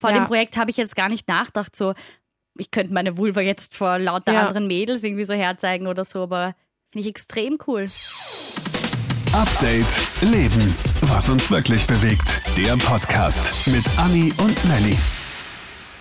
Vor 0.00 0.10
Ja. 0.10 0.16
dem 0.16 0.26
Projekt 0.26 0.56
habe 0.56 0.70
ich 0.70 0.76
jetzt 0.76 0.94
gar 0.96 1.08
nicht 1.08 1.26
nachgedacht, 1.28 1.74
so, 1.74 1.94
ich 2.56 2.70
könnte 2.70 2.92
meine 2.92 3.16
Vulva 3.16 3.40
jetzt 3.40 3.74
vor 3.74 3.98
lauter 3.98 4.32
Ja. 4.32 4.42
anderen 4.46 4.66
Mädels 4.66 5.02
irgendwie 5.04 5.24
so 5.24 5.34
herzeigen 5.34 5.86
oder 5.86 6.04
so, 6.04 6.22
aber 6.22 6.54
finde 6.92 7.06
ich 7.06 7.10
extrem 7.10 7.58
cool. 7.66 7.88
Update 9.32 9.86
Leben. 10.22 10.74
Was 11.02 11.28
uns 11.28 11.50
wirklich 11.50 11.86
bewegt. 11.86 12.42
Der 12.56 12.76
Podcast 12.76 13.66
mit 13.68 13.84
Anni 13.98 14.32
und 14.38 14.64
Melli. 14.64 14.96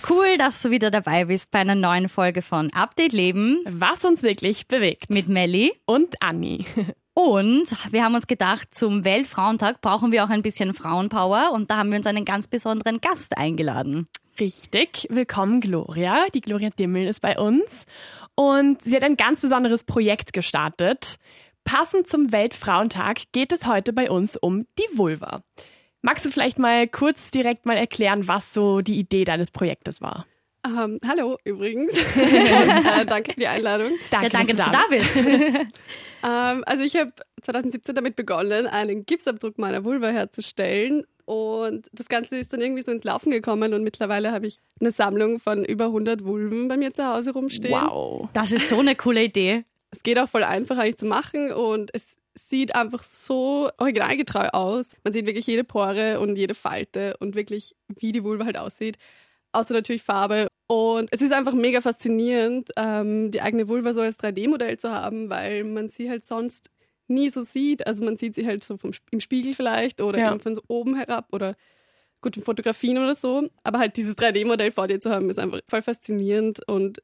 Cool, 0.09 0.37
dass 0.37 0.61
du 0.61 0.71
wieder 0.71 0.89
dabei 0.89 1.25
bist 1.25 1.51
bei 1.51 1.59
einer 1.59 1.75
neuen 1.75 2.07
Folge 2.07 2.41
von 2.41 2.71
Update 2.71 3.11
Leben 3.11 3.59
Was 3.69 4.05
uns 4.05 4.23
wirklich 4.23 4.67
bewegt. 4.67 5.09
mit 5.09 5.27
Melli. 5.27 5.73
und 5.85 6.21
Anni. 6.21 6.65
Und 7.13 7.67
wir 7.91 8.03
haben 8.03 8.13
uns 8.13 8.27
gedacht, 8.27 8.75
zum 8.75 9.03
Weltfrauentag 9.03 9.81
brauchen 9.81 10.11
wir 10.11 10.23
auch 10.23 10.29
ein 10.29 10.43
bisschen 10.43 10.75
Frauenpower 10.75 11.51
und 11.51 11.71
da 11.71 11.77
haben 11.77 11.89
wir 11.89 11.97
uns 11.97 12.05
einen 12.05 12.25
ganz 12.25 12.47
besonderen 12.47 13.01
Gast 13.01 13.39
eingeladen. 13.39 14.07
Richtig. 14.39 15.07
Willkommen, 15.09 15.59
Gloria. 15.59 16.27
Die 16.35 16.41
Gloria 16.41 16.69
Dimmel 16.69 17.07
ist 17.07 17.21
bei 17.21 17.39
uns. 17.39 17.87
Und 18.35 18.83
sie 18.83 18.95
hat 18.95 19.03
ein 19.03 19.17
ganz 19.17 19.41
besonderes 19.41 19.83
Projekt 19.83 20.31
gestartet. 20.31 21.15
Passend 21.63 22.07
zum 22.07 22.31
Weltfrauentag 22.31 23.23
geht 23.31 23.51
es 23.51 23.65
heute 23.65 23.93
bei 23.93 24.11
uns 24.11 24.37
um 24.37 24.67
die 24.77 24.97
Vulva. 24.97 25.41
Magst 26.01 26.25
du 26.25 26.29
vielleicht 26.29 26.59
mal 26.59 26.87
kurz 26.87 27.31
direkt 27.31 27.65
mal 27.65 27.77
erklären, 27.77 28.27
was 28.27 28.53
so 28.53 28.81
die 28.81 28.99
Idee 28.99 29.23
deines 29.23 29.51
Projektes 29.51 30.01
war? 30.01 30.25
Ähm, 30.65 30.99
hallo 31.07 31.37
übrigens. 31.43 31.97
Und, 31.97 32.21
äh, 33.01 33.05
danke 33.05 33.33
für 33.33 33.39
die 33.39 33.47
Einladung. 33.47 33.91
ja, 34.11 34.29
danke, 34.29 34.53
dass 34.53 34.65
du 34.65 34.71
da 34.71 34.83
bist. 34.89 35.15
Ähm, 36.23 36.63
also 36.65 36.83
ich 36.83 36.95
habe 36.95 37.13
2017 37.43 37.93
damit 37.93 38.15
begonnen, 38.15 38.65
einen 38.65 39.05
Gipsabdruck 39.05 39.59
meiner 39.59 39.83
Vulva 39.83 40.07
herzustellen. 40.07 41.05
Und 41.25 41.89
das 41.93 42.09
Ganze 42.09 42.37
ist 42.37 42.51
dann 42.51 42.59
irgendwie 42.59 42.81
so 42.81 42.91
ins 42.91 43.03
Laufen 43.03 43.29
gekommen 43.29 43.73
und 43.75 43.83
mittlerweile 43.83 44.31
habe 44.31 44.47
ich 44.47 44.57
eine 44.79 44.91
Sammlung 44.91 45.39
von 45.39 45.63
über 45.63 45.85
100 45.85 46.25
Vulven 46.25 46.67
bei 46.69 46.75
mir 46.75 46.91
zu 46.91 47.05
Hause 47.05 47.33
rumstehen. 47.33 47.73
Wow. 47.73 48.29
Das 48.33 48.51
ist 48.51 48.67
so 48.67 48.79
eine 48.79 48.95
coole 48.95 49.23
Idee. 49.25 49.63
Es 49.91 50.01
geht 50.01 50.17
auch 50.17 50.27
voll 50.27 50.43
einfach 50.43 50.79
eigentlich 50.79 50.97
zu 50.97 51.05
machen 51.05 51.51
und 51.51 51.91
es 51.93 52.16
sieht 52.37 52.75
einfach 52.75 53.03
so 53.03 53.69
originalgetreu 53.77 54.47
aus. 54.49 54.95
Man 55.03 55.13
sieht 55.13 55.25
wirklich 55.25 55.47
jede 55.47 55.63
Pore 55.63 56.19
und 56.19 56.35
jede 56.35 56.55
Falte 56.55 57.17
und 57.19 57.35
wirklich, 57.35 57.75
wie 57.87 58.11
die 58.11 58.23
Vulva 58.23 58.45
halt 58.45 58.57
aussieht. 58.57 58.97
Außer 59.51 59.73
natürlich 59.73 60.03
Farbe. 60.03 60.47
Und 60.67 61.09
es 61.11 61.21
ist 61.21 61.31
einfach 61.33 61.53
mega 61.53 61.81
faszinierend, 61.81 62.69
ähm, 62.75 63.31
die 63.31 63.41
eigene 63.41 63.67
Vulva 63.67 63.93
so 63.93 64.01
als 64.01 64.17
3D-Modell 64.19 64.77
zu 64.77 64.91
haben, 64.91 65.29
weil 65.29 65.63
man 65.63 65.89
sie 65.89 66.09
halt 66.09 66.25
sonst 66.25 66.69
nie 67.07 67.29
so 67.29 67.43
sieht. 67.43 67.87
Also 67.87 68.03
man 68.03 68.17
sieht 68.17 68.35
sie 68.35 68.45
halt 68.45 68.63
so 68.63 68.77
vom, 68.77 68.91
im 69.11 69.21
Spiegel 69.21 69.53
vielleicht 69.55 70.01
oder 70.01 70.19
Ja. 70.19 70.37
von 70.39 70.55
so 70.55 70.61
oben 70.67 70.95
herab 70.95 71.27
oder 71.31 71.55
gut 72.21 72.35
in 72.35 72.43
Fotografien 72.43 72.97
oder 72.97 73.15
so. 73.15 73.47
Aber 73.63 73.79
halt 73.79 73.95
dieses 73.95 74.15
3D-Modell 74.17 74.71
vor 74.71 74.87
dir 74.87 74.99
zu 74.99 75.09
haben, 75.09 75.29
ist 75.29 75.39
einfach 75.39 75.61
voll 75.65 75.81
faszinierend 75.81 76.67
und 76.67 77.01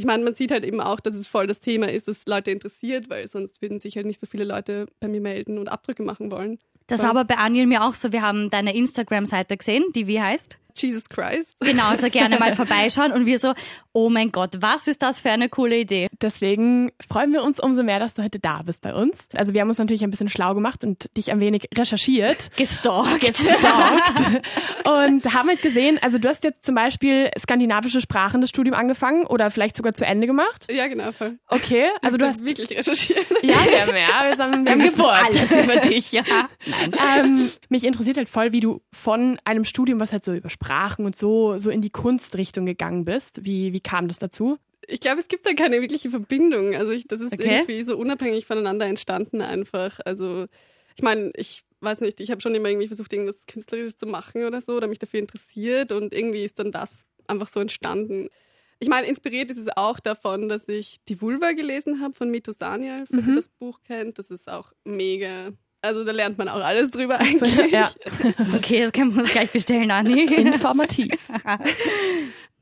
ich 0.00 0.06
meine, 0.06 0.24
man 0.24 0.34
sieht 0.34 0.50
halt 0.50 0.64
eben 0.64 0.80
auch, 0.80 0.98
dass 0.98 1.14
es 1.14 1.28
voll 1.28 1.46
das 1.46 1.60
Thema 1.60 1.90
ist, 1.90 2.08
das 2.08 2.24
Leute 2.26 2.50
interessiert, 2.50 3.10
weil 3.10 3.28
sonst 3.28 3.60
würden 3.60 3.78
sich 3.78 3.96
halt 3.96 4.06
nicht 4.06 4.18
so 4.18 4.26
viele 4.26 4.44
Leute 4.44 4.86
bei 4.98 5.08
mir 5.08 5.20
melden 5.20 5.58
und 5.58 5.68
Abdrücke 5.68 6.02
machen 6.02 6.30
wollen. 6.30 6.58
Das 6.86 7.02
war 7.02 7.10
aber 7.10 7.24
bei 7.24 7.36
Anil 7.36 7.66
mir 7.66 7.84
auch 7.84 7.94
so. 7.94 8.10
Wir 8.10 8.22
haben 8.22 8.50
deine 8.50 8.74
Instagram-Seite 8.74 9.56
gesehen, 9.56 9.84
die 9.94 10.06
wie 10.06 10.20
heißt? 10.20 10.58
Jesus 10.82 11.08
Christ. 11.08 11.56
Genau, 11.60 11.88
also 11.88 12.08
gerne 12.10 12.38
mal 12.38 12.54
vorbeischauen 12.56 13.12
und 13.12 13.26
wir 13.26 13.38
so, 13.38 13.54
oh 13.92 14.08
mein 14.08 14.30
Gott, 14.30 14.56
was 14.60 14.86
ist 14.86 15.02
das 15.02 15.18
für 15.18 15.30
eine 15.30 15.48
coole 15.48 15.78
Idee? 15.78 16.08
Deswegen 16.20 16.92
freuen 17.08 17.32
wir 17.32 17.42
uns 17.42 17.58
umso 17.60 17.82
mehr, 17.82 17.98
dass 17.98 18.14
du 18.14 18.22
heute 18.22 18.38
da 18.38 18.62
bist 18.62 18.82
bei 18.82 18.94
uns. 18.94 19.26
Also 19.34 19.54
wir 19.54 19.60
haben 19.60 19.68
uns 19.68 19.78
natürlich 19.78 20.02
ein 20.04 20.10
bisschen 20.10 20.28
schlau 20.28 20.54
gemacht 20.54 20.84
und 20.84 21.10
dich 21.16 21.30
ein 21.32 21.40
wenig 21.40 21.68
recherchiert. 21.74 22.50
Gestalkt. 22.56 23.20
gestalkt 23.20 24.42
und 24.84 25.34
haben 25.34 25.48
halt 25.48 25.62
gesehen, 25.62 25.98
also 26.02 26.18
du 26.18 26.28
hast 26.28 26.44
jetzt 26.44 26.64
zum 26.64 26.74
Beispiel 26.74 27.30
skandinavische 27.38 28.00
Sprachen 28.00 28.40
das 28.40 28.50
Studium 28.50 28.74
angefangen 28.76 29.26
oder 29.26 29.50
vielleicht 29.50 29.76
sogar 29.76 29.94
zu 29.94 30.04
Ende 30.06 30.26
gemacht. 30.26 30.66
Ja, 30.70 30.86
genau, 30.86 31.10
voll. 31.12 31.38
Okay, 31.48 31.86
also 32.02 32.16
du 32.16 32.26
hast 32.26 32.44
wirklich 32.44 32.70
recherchieren. 32.70 33.24
ja, 33.42 33.54
wir 33.68 33.80
haben, 33.82 33.96
ja, 33.96 34.36
wir 34.36 34.44
haben, 34.44 34.64
wir 34.64 34.64
Wir 34.64 34.72
haben 34.72 34.90
gebohrt. 34.90 35.24
alles 35.24 35.50
über 35.64 35.76
dich, 35.76 36.12
ja. 36.12 36.22
Nein. 36.66 36.96
Ähm, 37.24 37.50
mich 37.68 37.84
interessiert 37.84 38.16
halt 38.16 38.28
voll, 38.28 38.52
wie 38.52 38.60
du 38.60 38.80
von 38.92 39.38
einem 39.44 39.64
Studium, 39.64 40.00
was 40.00 40.12
halt 40.12 40.24
so 40.24 40.32
über 40.32 40.48
Sprachen 40.50 40.69
und 41.04 41.16
so, 41.18 41.58
so 41.58 41.70
in 41.70 41.80
die 41.80 41.90
Kunstrichtung 41.90 42.66
gegangen 42.66 43.04
bist. 43.04 43.44
Wie, 43.44 43.72
wie 43.72 43.80
kam 43.80 44.08
das 44.08 44.18
dazu? 44.18 44.58
Ich 44.86 45.00
glaube, 45.00 45.20
es 45.20 45.28
gibt 45.28 45.46
da 45.46 45.52
keine 45.52 45.80
wirkliche 45.80 46.10
Verbindung. 46.10 46.74
Also 46.74 46.92
ich, 46.92 47.06
das 47.06 47.20
ist 47.20 47.32
Okay. 47.34 47.56
irgendwie 47.56 47.82
so 47.82 47.96
unabhängig 47.96 48.46
voneinander 48.46 48.86
entstanden 48.86 49.40
einfach. 49.42 50.00
Also 50.04 50.46
ich 50.96 51.02
meine, 51.02 51.30
ich 51.36 51.62
weiß 51.80 52.00
nicht, 52.00 52.20
ich 52.20 52.30
habe 52.30 52.40
schon 52.40 52.54
immer 52.54 52.68
irgendwie 52.68 52.88
versucht, 52.88 53.12
irgendwas 53.12 53.46
Künstlerisches 53.46 53.96
zu 53.96 54.06
machen 54.06 54.44
oder 54.44 54.60
so 54.60 54.76
oder 54.76 54.86
mich 54.88 54.98
dafür 54.98 55.20
interessiert 55.20 55.92
und 55.92 56.12
irgendwie 56.12 56.44
ist 56.44 56.58
dann 56.58 56.72
das 56.72 57.04
einfach 57.26 57.48
so 57.48 57.60
entstanden. 57.60 58.28
Ich 58.80 58.88
meine, 58.88 59.06
inspiriert 59.06 59.50
ist 59.50 59.58
es 59.58 59.68
auch 59.76 60.00
davon, 60.00 60.48
dass 60.48 60.66
ich 60.68 60.98
die 61.08 61.20
Vulva 61.20 61.52
gelesen 61.52 62.00
habe 62.00 62.14
von 62.14 62.30
Mito 62.30 62.52
Sanyal, 62.52 63.06
falls 63.10 63.28
ihr 63.28 63.34
das 63.34 63.48
Buch 63.48 63.80
kennt. 63.82 64.18
Das 64.18 64.30
ist 64.30 64.48
auch 64.50 64.72
mega. 64.84 65.52
Also 65.82 66.04
da 66.04 66.12
lernt 66.12 66.36
man 66.38 66.48
auch 66.48 66.62
alles 66.62 66.90
drüber 66.90 67.18
eigentlich. 67.18 67.70
ja, 67.72 67.90
Okay, 68.54 68.80
das 68.80 68.92
können 68.92 69.14
wir 69.14 69.22
uns 69.22 69.32
gleich 69.32 69.50
bestellen, 69.50 69.90
Anni. 69.90 70.24
informativ. 70.34 71.28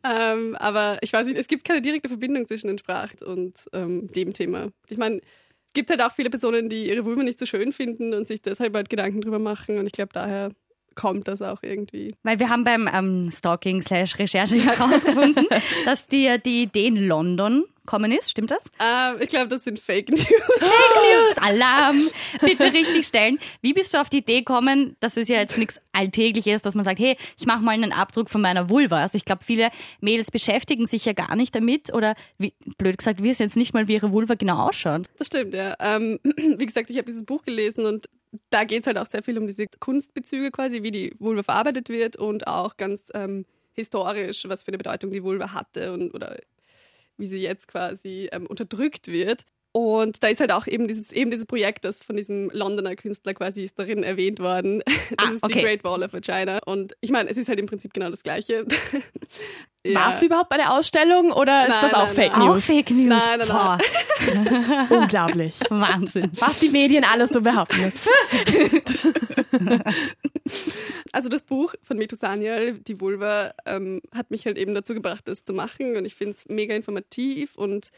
Ähm, 0.05 0.55
aber 0.57 0.99
ich 1.03 1.13
weiß 1.13 1.27
nicht, 1.27 1.37
es 1.37 1.49
gibt 1.49 1.65
keine 1.65 1.83
direkte 1.83 2.09
Verbindung 2.09 2.47
zwischen 2.47 2.69
den 2.69 2.79
Sprach 2.79 3.13
und 3.27 3.55
ähm, 3.73 4.09
dem 4.13 4.33
Thema. 4.33 4.69
Ich 4.89 4.97
meine, 4.97 5.17
es 5.17 5.73
gibt 5.75 5.91
halt 5.91 6.01
auch 6.03 6.13
viele 6.13 6.31
Personen, 6.31 6.69
die 6.69 6.89
ihre 6.89 7.05
Vulva 7.05 7.23
nicht 7.25 7.39
so 7.39 7.47
schön 7.47 7.73
finden 7.73 8.15
und 8.15 8.27
sich 8.27 8.41
deshalb 8.41 8.75
halt 8.75 8.91
Gedanken 8.91 9.21
drüber 9.21 9.39
machen. 9.41 9.77
Und 9.77 9.87
ich 9.87 9.93
glaube, 9.93 10.11
daher 10.13 10.51
kommt 10.95 11.29
das 11.29 11.43
auch 11.43 11.63
irgendwie. 11.63 12.15
Weil 12.23 12.39
wir 12.39 12.49
haben 12.49 12.65
beim 12.65 12.89
ähm, 12.93 13.31
Stalking 13.33 13.83
slash 13.83 14.19
Recherche 14.19 14.57
herausgefunden, 14.65 15.47
dass 15.85 16.07
dir 16.07 16.39
die 16.39 16.63
Idee 16.63 16.87
in 16.87 17.07
London 17.09 17.65
kommen 17.89 18.13
ist. 18.13 18.31
Stimmt 18.31 18.51
das? 18.51 18.63
Ähm, 18.79 19.17
ich 19.21 19.29
glaube, 19.29 19.49
das 19.49 19.65
sind 19.65 19.79
Fake 19.79 20.11
News. 20.11 20.27
News, 20.29 21.39
Alarm, 21.39 21.99
bitte 22.43 22.65
richtig 22.65 23.07
stellen. 23.07 23.39
Wie 23.63 23.73
bist 23.73 23.95
du 23.95 24.01
auf 24.01 24.11
die 24.11 24.19
Idee 24.19 24.41
gekommen, 24.41 24.95
dass 25.01 25.17
es 25.17 25.29
ja 25.29 25.39
jetzt 25.39 25.57
nichts 25.57 25.81
Alltägliches, 25.93 26.61
dass 26.61 26.75
man 26.75 26.85
sagt, 26.85 26.99
hey, 26.99 27.17
ich 27.39 27.47
mache 27.47 27.65
mal 27.65 27.73
einen 27.73 27.93
Abdruck 27.93 28.29
von 28.29 28.43
meiner 28.43 28.69
Vulva. 28.69 28.99
Also 28.99 29.17
ich 29.17 29.25
glaube, 29.25 29.43
viele 29.43 29.71
Mädels 30.01 30.31
beschäftigen 30.31 30.85
sich 30.85 31.07
ja 31.07 31.15
gar 31.15 31.35
nicht 31.35 31.55
damit 31.55 31.93
oder 31.95 32.15
wie, 32.37 32.53
blöd 32.77 32.99
gesagt, 32.99 33.23
wissen 33.23 33.45
jetzt 33.45 33.57
nicht 33.57 33.73
mal, 33.73 33.89
wie 33.89 33.95
ihre 33.95 34.13
Vulva 34.13 34.35
genau 34.35 34.69
ausschaut. 34.69 35.07
Das 35.17 35.29
stimmt, 35.29 35.55
ja. 35.55 35.75
Ähm, 35.81 36.21
wie 36.59 36.67
gesagt, 36.67 36.91
ich 36.91 36.99
habe 36.99 37.07
dieses 37.07 37.25
Buch 37.25 37.43
gelesen 37.43 37.87
und 37.87 38.07
da 38.51 38.65
geht 38.65 38.83
es 38.83 38.87
halt 38.87 38.99
auch 38.99 39.07
sehr 39.07 39.23
viel 39.23 39.39
um 39.39 39.47
diese 39.47 39.67
Kunstbezüge 39.81 40.51
quasi, 40.51 40.83
wie 40.83 40.91
die 40.91 41.15
Vulva 41.19 41.43
verarbeitet 41.43 41.89
wird 41.89 42.17
und 42.17 42.47
auch 42.47 42.77
ganz 42.77 43.09
ähm, 43.15 43.47
historisch, 43.73 44.45
was 44.47 44.63
für 44.63 44.69
eine 44.69 44.79
Bedeutung 44.79 45.11
die 45.11 45.23
Vulva 45.23 45.55
hatte 45.55 45.93
und 45.95 46.13
oder 46.15 46.37
wie 47.19 47.27
sie 47.27 47.39
jetzt 47.39 47.69
quasi 47.69 48.29
ähm, 48.33 48.47
unterdrückt 48.47 49.09
wird. 49.09 49.43
Und 49.73 50.23
da 50.25 50.29
ist 50.29 50.41
halt 50.41 50.51
auch 50.51 50.67
eben 50.67 50.89
dieses, 50.89 51.13
eben 51.13 51.31
dieses 51.31 51.45
Projekt, 51.47 51.85
das 51.85 52.03
von 52.03 52.17
diesem 52.17 52.51
Londoner 52.51 52.97
Künstler 52.97 53.35
quasi 53.35 53.63
ist 53.63 53.79
darin 53.79 54.03
erwähnt 54.03 54.41
worden. 54.41 54.83
Das 55.19 55.31
Ah, 55.31 55.35
ist 55.35 55.43
okay. 55.45 55.55
die 55.55 55.61
Great 55.63 55.85
Wall 55.85 56.03
of 56.03 56.13
Vagina. 56.13 56.59
Und 56.65 56.95
ich 57.01 57.11
meine, 57.11 57.29
es 57.31 57.37
ist 57.37 57.49
halt 57.49 57.59
im 57.61 57.67
Prinzip 57.67 57.93
genau 57.93 58.11
das 58.11 58.23
Gleiche. 58.23 58.65
Ja. 59.85 59.95
Warst 59.95 60.21
du 60.21 60.27
überhaupt 60.27 60.49
bei 60.51 60.57
der 60.57 60.73
Ausstellung 60.73 61.33
oder 61.33 61.63
ist 61.63 61.69
Nein, 61.71 61.81
das 61.83 61.95
auch 61.95 62.07
nein, 62.07 62.15
Fake 62.15 62.33
nein. 62.33 62.43
Auch 62.43 62.47
News? 62.55 62.65
Fake 62.65 62.91
News. 62.91 63.09
Nein, 63.09 63.39
nein, 63.39 63.49
nein. 63.49 63.79
Boah, 64.89 64.97
Unglaublich. 64.97 65.55
Wahnsinn. 65.71 66.31
Was 66.35 66.59
die 66.59 66.69
Medien 66.69 67.05
alles 67.05 67.31
so 67.31 67.41
behaupten. 67.41 67.93
Also 71.13 71.29
das 71.29 71.43
Buch 71.43 71.75
von 71.83 71.97
Mito 71.97 72.17
Sanyal, 72.17 72.75
die 72.75 73.01
Vulva, 73.01 73.55
ähm, 73.67 74.01
hat 74.15 74.31
mich 74.31 74.47
halt 74.47 74.59
eben 74.59 74.75
dazu 74.75 74.95
gebracht, 74.95 75.27
das 75.27 75.45
zu 75.45 75.53
machen 75.53 75.97
und 75.97 76.05
ich 76.05 76.15
finde 76.15 76.33
es 76.33 76.47
mega 76.49 76.75
informativ 76.75 77.55
und 77.57 77.91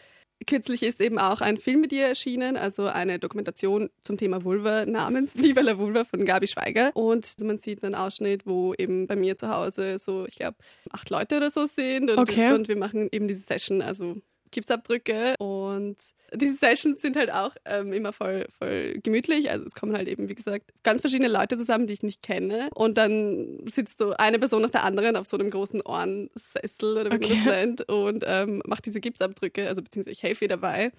kürzlich 0.47 0.83
ist 0.83 1.01
eben 1.01 1.19
auch 1.19 1.41
ein 1.41 1.59
Film 1.59 1.81
mit 1.81 1.93
ihr 1.93 2.07
erschienen, 2.07 2.57
also 2.57 2.87
eine 2.87 3.19
Dokumentation 3.19 3.91
zum 4.03 4.17
Thema 4.17 4.45
Vulva 4.45 4.87
namens 4.87 5.37
Viva 5.37 5.61
la 5.61 5.79
Vulva 5.79 6.05
von 6.05 6.25
Gabi 6.25 6.47
Schweiger 6.47 6.91
und 6.95 7.27
man 7.43 7.59
sieht 7.59 7.83
einen 7.85 7.95
Ausschnitt, 7.95 8.47
wo 8.47 8.75
eben 8.75 9.07
bei 9.07 9.17
mir 9.17 9.37
zu 9.37 9.49
Hause 9.49 9.99
so, 9.99 10.27
ich 10.27 10.37
glaube, 10.37 10.57
acht 10.91 11.11
Leute 11.11 11.37
oder 11.37 11.51
so 11.51 11.67
sind 11.67 12.11
und, 12.11 12.19
Okay. 12.19 12.53
und 12.53 12.69
wir 12.69 12.77
machen 12.77 13.09
eben 13.13 13.29
diese 13.29 13.41
Session, 13.41 13.83
also 13.83 14.17
Gipsabdrücke 14.51 15.35
und 15.39 15.97
diese 16.35 16.55
Sessions 16.55 17.01
sind 17.03 17.17
halt 17.17 17.33
auch 17.33 17.55
ähm, 17.65 17.93
immer 17.93 18.13
voll, 18.13 18.47
voll 18.59 19.01
gemütlich. 19.03 19.51
Also 19.51 19.67
es 19.67 19.75
kommen 19.75 19.97
halt 19.97 20.07
eben, 20.07 20.29
wie 20.29 20.35
gesagt, 20.35 20.71
ganz 20.85 21.01
verschiedene 21.01 21.29
Leute 21.29 21.57
zusammen, 21.57 21.87
die 21.89 21.93
ich 21.95 22.03
nicht 22.05 22.23
kenne. 22.23 22.69
Und 22.75 22.99
dann 22.99 23.59
sitzt 23.67 23.99
so 23.99 24.13
eine 24.13 24.39
Person 24.39 24.63
nach 24.63 24.71
der 24.71 24.85
anderen 24.85 25.17
auf 25.17 25.27
so 25.27 25.37
einem 25.37 25.51
großen 25.51 25.83
Ohrensessel 25.83 26.99
oder 26.99 27.07
wie 27.07 27.19
man 27.19 27.25
Okay. 27.25 27.35
das 27.35 27.45
nennt 27.47 27.89
und 27.89 28.25
ähm, 28.27 28.63
macht 28.65 28.87
diese 28.87 29.01
Gipsabdrücke, 29.01 29.67
also 29.67 29.83
beziehungsweise 29.83 30.13
ich 30.13 30.23
helfe 30.23 30.45
ihr 30.45 30.49
dabei. 30.49 30.93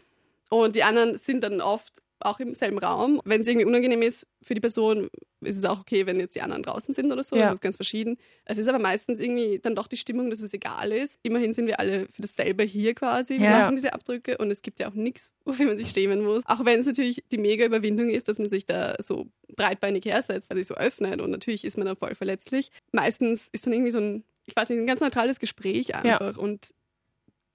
Und 0.50 0.76
die 0.76 0.84
anderen 0.84 1.18
sind 1.18 1.44
dann 1.46 1.62
oft 1.62 2.02
auch 2.26 2.40
im 2.40 2.54
selben 2.54 2.78
Raum. 2.80 3.22
Wenn 3.26 3.42
es 3.42 3.48
irgendwie 3.48 3.66
unangenehm 3.66 4.02
ist 4.02 4.28
für 4.42 4.54
die 4.54 4.62
Person, 4.62 5.10
ist 5.42 5.58
es 5.58 5.66
auch 5.66 5.80
okay, 5.82 6.06
wenn 6.06 6.20
jetzt 6.20 6.36
die 6.36 6.42
anderen 6.42 6.64
draußen 6.64 6.94
sind 6.94 7.12
oder 7.12 7.24
so. 7.24 7.36
Ja. 7.36 7.44
Das 7.44 7.54
ist 7.54 7.62
ganz 7.62 7.76
verschieden. 7.76 8.18
Es 8.46 8.58
ist 8.58 8.68
aber 8.68 8.80
meistens 8.80 9.20
irgendwie 9.20 9.60
dann 9.60 9.76
doch 9.76 9.88
die 9.88 9.98
Stimmung, 9.98 10.30
dass 10.30 10.42
es 10.42 10.54
egal 10.54 10.92
ist. 10.92 11.20
Immerhin 11.24 11.54
sind 11.54 11.68
wir 11.68 11.80
alle 11.80 12.06
für 12.08 12.22
dasselbe 12.22 12.64
hier 12.64 12.94
quasi. 12.94 13.40
Wir 13.40 13.46
Ja. 13.50 13.60
machen 13.60 13.76
diese 13.76 13.94
Abdrücke 13.94 14.38
und 14.38 14.52
es 14.52 14.62
gibt 14.62 14.80
ja 14.80 14.90
auch 14.90 14.94
nichts, 14.94 15.32
wofür 15.46 15.66
man 15.68 15.78
sich 15.78 15.90
schämen 15.90 16.24
muss. 16.24 16.44
Auch 16.46 16.64
wenn 16.66 16.80
es 16.80 16.86
natürlich 16.88 17.24
die 17.32 17.38
mega 17.38 17.66
Überwindung 17.66 18.10
ist, 18.10 18.28
dass 18.28 18.40
man 18.40 18.50
sich 18.50 18.66
da 18.66 18.96
so 19.00 19.28
breitbeinig 19.56 20.06
hersetzt, 20.06 20.52
also 20.52 20.60
sich 20.60 20.68
so 20.68 20.76
öffnet 20.76 21.22
und 21.22 21.32
natürlich 21.32 21.66
ist 21.66 21.78
man 21.78 21.88
dann 21.88 21.96
voll 21.98 22.16
verletzlich. 22.16 22.70
Meistens 22.92 23.50
ist 23.52 23.66
dann 23.66 23.74
irgendwie 23.74 23.92
so 23.92 24.00
ein 24.00 24.24
ich 24.48 24.56
weiß 24.56 24.70
nicht, 24.70 24.80
ein 24.80 24.88
ganz 24.88 25.02
neutrales 25.02 25.40
Gespräch 25.40 25.94
einfach. 25.94 26.36
Und 26.36 26.74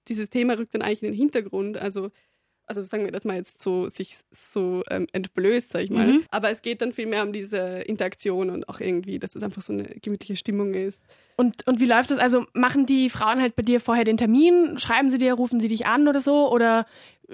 dieses 0.07 0.29
Thema 0.29 0.57
rückt 0.57 0.73
dann 0.73 0.81
eigentlich 0.81 1.03
in 1.03 1.11
den 1.11 1.17
Hintergrund. 1.17 1.77
Also 1.77 2.11
also 2.67 2.83
sagen 2.83 3.05
wir, 3.05 3.11
dass 3.11 3.23
man 3.23 3.37
jetzt 3.37 3.61
so 3.61 3.87
sich 3.87 4.17
so 4.31 4.83
ähm, 4.89 5.07
entblößt, 5.13 5.71
sag 5.71 5.83
ich 5.83 5.89
mal. 5.89 6.07
Mhm. 6.07 6.25
Aber 6.29 6.51
es 6.51 6.61
geht 6.61 6.81
dann 6.81 6.91
viel 6.91 7.07
mehr 7.07 7.23
um 7.23 7.31
diese 7.31 7.57
Interaktion 7.57 8.49
und 8.49 8.67
auch 8.67 8.79
irgendwie, 8.79 9.19
dass 9.19 9.35
es 9.35 9.43
einfach 9.43 9.61
so 9.61 9.73
eine 9.73 9.83
gemütliche 10.01 10.35
Stimmung 10.35 10.73
ist. 10.73 11.01
Und, 11.37 11.65
und 11.67 11.79
wie 11.79 11.85
läuft 11.85 12.11
das? 12.11 12.17
Also 12.17 12.45
machen 12.53 12.85
die 12.85 13.09
Frauen 13.09 13.39
halt 13.39 13.55
bei 13.55 13.61
dir 13.61 13.79
vorher 13.79 14.03
den 14.03 14.17
Termin? 14.17 14.77
Schreiben 14.79 15.09
sie 15.09 15.17
dir, 15.17 15.33
rufen 15.33 15.59
sie 15.59 15.67
dich 15.67 15.85
an 15.85 16.07
oder 16.07 16.19
so? 16.19 16.51
Oder 16.51 16.85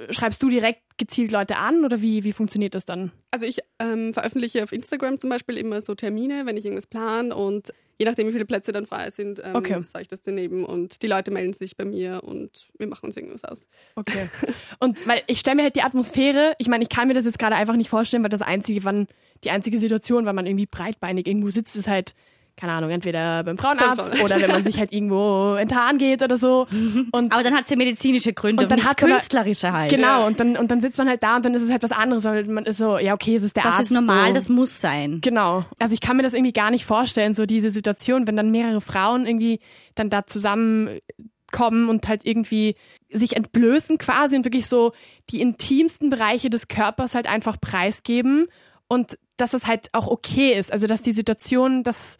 schreibst 0.09 0.41
du 0.41 0.49
direkt 0.49 0.81
gezielt 0.97 1.31
Leute 1.31 1.57
an? 1.57 1.85
Oder 1.85 2.01
wie, 2.01 2.23
wie 2.23 2.33
funktioniert 2.33 2.75
das 2.75 2.85
dann? 2.85 3.11
Also 3.31 3.45
ich 3.45 3.59
ähm, 3.79 4.13
veröffentliche 4.13 4.63
auf 4.63 4.71
Instagram 4.71 5.19
zum 5.19 5.29
Beispiel 5.29 5.57
immer 5.57 5.81
so 5.81 5.95
Termine, 5.95 6.45
wenn 6.45 6.57
ich 6.57 6.65
irgendwas 6.65 6.87
plane 6.87 7.35
und 7.35 7.73
je 7.99 8.05
nachdem, 8.05 8.27
wie 8.27 8.31
viele 8.31 8.45
Plätze 8.45 8.71
dann 8.71 8.85
frei 8.87 9.09
sind, 9.11 9.39
ähm, 9.43 9.55
Okay. 9.55 9.81
sage 9.81 10.01
ich 10.01 10.07
das 10.07 10.21
daneben 10.21 10.65
und 10.65 11.03
die 11.03 11.07
Leute 11.07 11.29
melden 11.31 11.53
sich 11.53 11.77
bei 11.77 11.85
mir 11.85 12.23
und 12.23 12.69
wir 12.77 12.87
machen 12.87 13.05
uns 13.05 13.17
irgendwas 13.17 13.43
aus. 13.43 13.67
Okay. 13.95 14.29
Und 14.79 15.07
weil 15.07 15.21
ich 15.27 15.39
stelle 15.39 15.55
mir 15.57 15.63
halt 15.63 15.75
die 15.75 15.83
Atmosphäre, 15.83 16.55
ich 16.57 16.67
meine, 16.67 16.83
ich 16.83 16.89
kann 16.89 17.07
mir 17.07 17.13
das 17.13 17.25
jetzt 17.25 17.39
gerade 17.39 17.55
einfach 17.55 17.75
nicht 17.75 17.89
vorstellen, 17.89 18.23
weil 18.23 18.29
das 18.29 18.41
einzige, 18.41 18.83
wann 18.83 19.07
die 19.43 19.51
einzige 19.51 19.77
Situation, 19.77 20.25
weil 20.25 20.33
man 20.33 20.45
irgendwie 20.47 20.65
breitbeinig 20.65 21.27
irgendwo 21.27 21.49
sitzt, 21.49 21.75
ist 21.75 21.87
halt, 21.87 22.15
keine 22.55 22.73
Ahnung, 22.73 22.91
entweder 22.91 23.43
beim 23.43 23.57
Frauenarzt 23.57 23.99
Frauenarzt. 23.99 24.23
oder 24.23 24.39
wenn 24.41 24.51
man 24.51 24.63
sich 24.63 24.77
halt 24.77 24.93
irgendwo 24.93 25.55
enttarn 25.55 25.97
geht 25.97 26.21
oder 26.21 26.37
so. 26.37 26.67
Und 27.11 27.33
Aber 27.33 27.41
dann 27.43 27.55
hat 27.55 27.67
sie 27.67 27.75
medizinische 27.75 28.31
Gründe 28.33 28.63
Und 28.63 28.71
dann 28.71 28.79
und, 28.79 28.85
nicht 28.85 28.97
künstlerische 28.97 29.71
halt. 29.73 29.91
genau, 29.91 30.27
und 30.27 30.39
dann, 30.39 30.55
und 30.57 30.69
dann 30.69 30.79
sitzt 30.79 30.97
man 30.97 31.07
halt 31.09 31.23
da 31.23 31.35
und 31.37 31.45
dann 31.45 31.53
ist 31.55 31.63
es 31.63 31.71
halt 31.71 31.81
was 31.83 31.91
anderes, 31.91 32.23
weil 32.25 32.45
man 32.45 32.65
ist 32.65 32.77
so, 32.77 32.97
ja, 32.99 33.13
okay, 33.13 33.35
es 33.35 33.43
ist 33.43 33.55
der 33.55 33.63
Das 33.63 33.75
Arzt. 33.75 33.85
ist 33.85 33.91
normal, 33.91 34.29
so. 34.29 34.33
das 34.35 34.49
muss 34.49 34.79
sein. 34.79 35.19
Genau. 35.21 35.65
Also 35.79 35.93
ich 35.93 36.01
kann 36.01 36.15
mir 36.15 36.23
das 36.23 36.33
irgendwie 36.33 36.53
gar 36.53 36.69
nicht 36.71 36.85
vorstellen, 36.85 37.33
so 37.33 37.45
diese 37.45 37.71
Situation, 37.71 38.27
wenn 38.27 38.35
dann 38.37 38.51
mehrere 38.51 38.81
Frauen 38.81 39.25
irgendwie 39.25 39.59
dann 39.95 40.09
da 40.09 40.25
zusammenkommen 40.27 41.89
und 41.89 42.07
halt 42.07 42.25
irgendwie 42.25 42.75
sich 43.11 43.35
entblößen 43.35 43.97
quasi 43.97 44.35
und 44.35 44.45
wirklich 44.45 44.67
so 44.67 44.91
die 45.29 45.41
intimsten 45.41 46.09
Bereiche 46.09 46.49
des 46.49 46.67
Körpers 46.67 47.15
halt 47.15 47.27
einfach 47.27 47.59
preisgeben 47.59 48.47
und 48.87 49.17
dass 49.37 49.53
es 49.53 49.67
halt 49.67 49.89
auch 49.93 50.07
okay 50.07 50.53
ist. 50.53 50.71
Also 50.71 50.87
dass 50.87 51.01
die 51.01 51.11
Situation, 51.13 51.83
das 51.83 52.17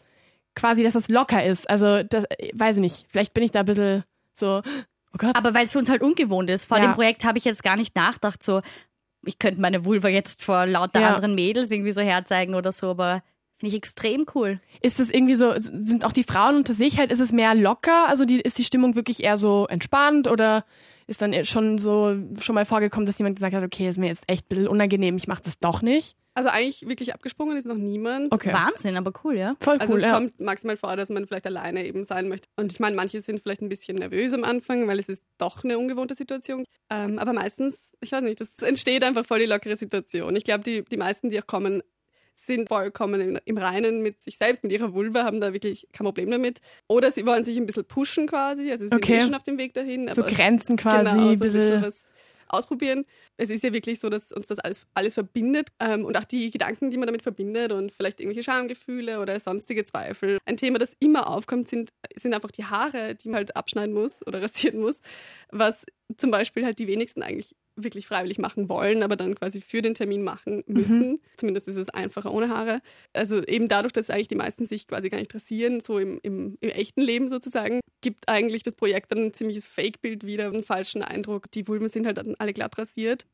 quasi, 0.54 0.82
dass 0.82 0.92
das 0.94 1.08
locker 1.08 1.44
ist. 1.44 1.68
Also 1.68 2.02
das, 2.02 2.24
weiß 2.54 2.76
ich 2.76 2.80
nicht, 2.80 3.06
vielleicht 3.08 3.34
bin 3.34 3.42
ich 3.44 3.50
da 3.50 3.60
ein 3.60 3.66
bisschen 3.66 4.04
so, 4.34 4.62
oh 5.12 5.16
Gott. 5.18 5.34
Aber 5.36 5.54
weil 5.54 5.64
es 5.64 5.72
für 5.72 5.78
uns 5.78 5.90
halt 5.90 6.02
ungewohnt 6.02 6.50
ist. 6.50 6.64
Vor 6.66 6.78
Ja. 6.78 6.84
dem 6.84 6.92
Projekt 6.94 7.24
habe 7.24 7.38
ich 7.38 7.44
jetzt 7.44 7.62
gar 7.62 7.76
nicht 7.76 7.94
nachgedacht, 7.96 8.42
so, 8.42 8.62
ich 9.26 9.38
könnte 9.38 9.60
meine 9.60 9.84
Vulva 9.84 10.08
jetzt 10.08 10.42
vor 10.42 10.66
lauter 10.66 11.00
Ja. 11.00 11.08
anderen 11.14 11.34
Mädels 11.34 11.70
irgendwie 11.70 11.92
so 11.92 12.00
herzeigen 12.00 12.54
oder 12.54 12.72
so, 12.72 12.90
aber 12.90 13.22
finde 13.58 13.72
ich 13.74 13.78
extrem 13.78 14.26
cool. 14.34 14.60
Ist 14.82 15.00
es 15.00 15.10
irgendwie 15.10 15.36
so, 15.36 15.52
sind 15.56 16.04
auch 16.04 16.12
die 16.12 16.24
Frauen 16.24 16.56
unter 16.56 16.74
sich 16.74 16.98
halt, 16.98 17.10
ist 17.12 17.20
es 17.20 17.32
mehr 17.32 17.54
locker? 17.54 18.08
Also 18.08 18.24
die, 18.24 18.40
ist 18.40 18.58
die 18.58 18.64
Stimmung 18.64 18.96
wirklich 18.96 19.22
eher 19.22 19.36
so 19.38 19.66
entspannt 19.68 20.28
oder 20.28 20.64
ist 21.06 21.22
dann 21.22 21.44
schon 21.44 21.78
so 21.78 22.16
schon 22.40 22.54
mal 22.54 22.64
vorgekommen, 22.64 23.06
dass 23.06 23.18
jemand 23.18 23.36
gesagt 23.36 23.54
hat, 23.54 23.64
okay, 23.64 23.88
ist 23.88 23.98
mir 23.98 24.08
jetzt 24.08 24.24
echt 24.26 24.46
ein 24.46 24.48
bisschen 24.48 24.68
unangenehm, 24.68 25.16
ich 25.16 25.28
mache 25.28 25.42
das 25.42 25.58
doch 25.58 25.82
nicht? 25.82 26.16
Also 26.36 26.50
eigentlich 26.50 26.88
wirklich 26.88 27.14
abgesprungen 27.14 27.56
ist 27.56 27.66
noch 27.66 27.76
niemand. 27.76 28.32
Okay. 28.32 28.52
Wahnsinn, 28.52 28.96
aber 28.96 29.12
cool, 29.22 29.36
ja. 29.36 29.54
Voll 29.60 29.74
cool. 29.74 29.80
Also 29.80 29.96
es 29.96 30.02
ja. 30.02 30.12
kommt 30.12 30.40
maximal 30.40 30.76
vor, 30.76 30.96
dass 30.96 31.08
man 31.08 31.28
vielleicht 31.28 31.46
alleine 31.46 31.86
eben 31.86 32.02
sein 32.02 32.28
möchte. 32.28 32.48
Und 32.56 32.72
ich 32.72 32.80
meine, 32.80 32.96
manche 32.96 33.20
sind 33.20 33.40
vielleicht 33.40 33.62
ein 33.62 33.68
bisschen 33.68 33.96
nervös 33.96 34.32
am 34.32 34.42
Anfang, 34.42 34.88
weil 34.88 34.98
es 34.98 35.08
ist 35.08 35.22
doch 35.38 35.62
eine 35.62 35.78
ungewohnte 35.78 36.16
Situation. 36.16 36.64
Ähm, 36.90 37.20
aber 37.20 37.32
meistens, 37.32 37.92
ich 38.00 38.10
weiß 38.10 38.22
nicht, 38.22 38.40
das 38.40 38.58
entsteht 38.58 39.04
einfach 39.04 39.24
voll 39.24 39.38
die 39.38 39.46
lockere 39.46 39.76
Situation. 39.76 40.34
Ich 40.34 40.42
glaube, 40.42 40.64
die, 40.64 40.82
die 40.82 40.96
meisten, 40.96 41.30
die 41.30 41.40
auch 41.40 41.46
kommen, 41.46 41.84
sind 42.46 42.68
vollkommen 42.68 43.38
im, 43.44 43.58
Reinen 43.58 44.02
mit 44.02 44.22
sich 44.22 44.36
selbst, 44.36 44.62
mit 44.62 44.72
ihrer 44.72 44.92
Vulva, 44.92 45.24
haben 45.24 45.40
da 45.40 45.52
wirklich 45.52 45.88
kein 45.92 46.04
Problem 46.04 46.30
damit. 46.30 46.60
Oder 46.88 47.10
sie 47.10 47.26
wollen 47.26 47.44
sich 47.44 47.56
ein 47.56 47.66
bisschen 47.66 47.84
pushen 47.84 48.26
quasi, 48.26 48.70
also 48.70 48.84
sie 48.84 48.88
sind 48.90 49.02
Okay. 49.02 49.16
eh 49.16 49.20
schon 49.20 49.34
auf 49.34 49.42
dem 49.42 49.58
Weg 49.58 49.74
dahin. 49.74 50.10
so 50.12 50.22
Grenzen 50.22 50.76
quasi, 50.76 51.10
genau, 51.10 51.22
so 51.22 51.32
ein 51.32 51.38
bisschen. 51.38 51.82
was 51.82 52.10
ausprobieren. 52.48 53.04
Es 53.36 53.50
ist 53.50 53.64
ja 53.64 53.72
wirklich 53.72 53.98
so, 53.98 54.08
dass 54.08 54.32
uns 54.32 54.46
das 54.46 54.58
alles, 54.58 54.86
alles 54.94 55.14
verbindet 55.14 55.68
ähm, 55.80 56.04
und 56.04 56.16
auch 56.16 56.24
die 56.24 56.50
Gedanken, 56.50 56.90
die 56.90 56.96
man 56.96 57.06
damit 57.06 57.22
verbindet 57.22 57.72
und 57.72 57.92
vielleicht 57.92 58.20
irgendwelche 58.20 58.44
Schamgefühle 58.44 59.20
oder 59.20 59.38
sonstige 59.40 59.84
Zweifel. 59.84 60.38
Ein 60.44 60.56
Thema, 60.56 60.78
das 60.78 60.92
immer 61.00 61.26
aufkommt, 61.26 61.68
sind, 61.68 61.90
sind 62.14 62.34
einfach 62.34 62.50
die 62.50 62.64
Haare, 62.64 63.14
die 63.14 63.28
man 63.28 63.38
halt 63.38 63.56
abschneiden 63.56 63.94
muss 63.94 64.24
oder 64.26 64.40
rasieren 64.42 64.80
muss, 64.80 65.00
was 65.50 65.84
zum 66.16 66.30
Beispiel 66.30 66.64
halt 66.64 66.78
die 66.78 66.86
wenigsten 66.86 67.22
eigentlich 67.22 67.56
wirklich 67.76 68.06
freiwillig 68.06 68.38
machen 68.38 68.68
wollen, 68.68 69.02
aber 69.02 69.16
dann 69.16 69.34
quasi 69.34 69.60
für 69.60 69.82
den 69.82 69.94
Termin 69.94 70.22
machen 70.22 70.62
müssen. 70.66 71.20
Zumindest 71.36 71.66
ist 71.68 71.76
es 71.76 71.88
einfacher 71.90 72.32
ohne 72.32 72.48
Haare. 72.48 72.80
Also 73.12 73.42
eben 73.44 73.68
dadurch, 73.68 73.92
dass 73.92 74.10
eigentlich 74.10 74.28
die 74.28 74.34
meisten 74.36 74.66
sich 74.66 74.86
quasi 74.86 75.08
gar 75.08 75.18
nicht 75.18 75.34
rasieren, 75.34 75.80
so 75.80 75.98
im, 75.98 76.18
im, 76.22 76.56
im 76.60 76.68
echten 76.70 77.00
Leben 77.00 77.28
sozusagen, 77.28 77.80
gibt 78.00 78.28
eigentlich 78.28 78.62
das 78.62 78.76
Projekt 78.76 79.10
dann 79.12 79.18
ein 79.24 79.34
ziemliches 79.34 79.66
Fake-Bild 79.66 80.24
wieder, 80.24 80.46
einen 80.46 80.62
falschen 80.62 81.02
Eindruck. 81.02 81.50
Die 81.50 81.66
Vulven 81.66 81.88
sind 81.88 82.06
halt 82.06 82.18
dann 82.18 82.34
alle 82.38 82.52
glatt 82.52 82.76
rasiert, 82.78 83.26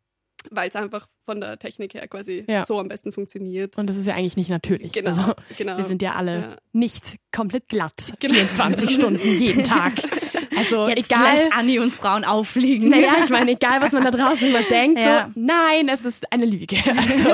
weil 0.51 0.69
es 0.71 0.77
einfach 0.77 1.07
von 1.27 1.41
der 1.41 1.59
Technik 1.59 1.93
her 1.93 2.09
quasi 2.09 2.45
Ja. 2.49 2.65
so 2.65 2.79
am 2.81 2.89
besten 2.89 3.13
funktioniert. 3.13 3.77
Und 3.77 3.89
das 3.91 3.97
ist 3.99 4.07
ja 4.07 4.15
eigentlich 4.15 4.37
nicht 4.39 4.49
natürlich. 4.49 4.93
Genau, 4.93 5.11
Also, 5.11 5.35
genau. 5.59 5.77
wir 5.77 5.85
sind 5.85 6.01
ja 6.01 6.15
alle 6.15 6.41
Ja. 6.41 6.57
nicht 6.73 7.17
komplett 7.31 7.69
glatt. 7.69 8.15
Genau. 8.21 8.35
24 8.35 8.91
Stunden 8.91 9.37
jeden 9.39 9.65
Tag. 9.65 9.93
Also 10.57 10.89
Jetzt 10.89 11.11
egal. 11.11 11.31
lässt 11.33 11.53
Anni 11.57 11.79
uns 11.79 11.99
Frauen 11.99 12.25
auffliegen. 12.25 12.89
Naja, 12.91 13.13
ich 13.25 13.31
meine, 13.31 13.53
egal 13.53 13.81
was 13.81 13.93
man 13.93 14.05
da 14.05 14.11
draußen 14.11 14.49
immer 14.49 14.63
denkt, 14.63 15.01
Ja. 15.01 15.31
so, 15.35 15.41
nein, 15.41 15.89
es 15.89 16.05
ist 16.05 16.33
eine 16.33 16.45
Lüge. 16.47 16.77
Also, 16.87 17.31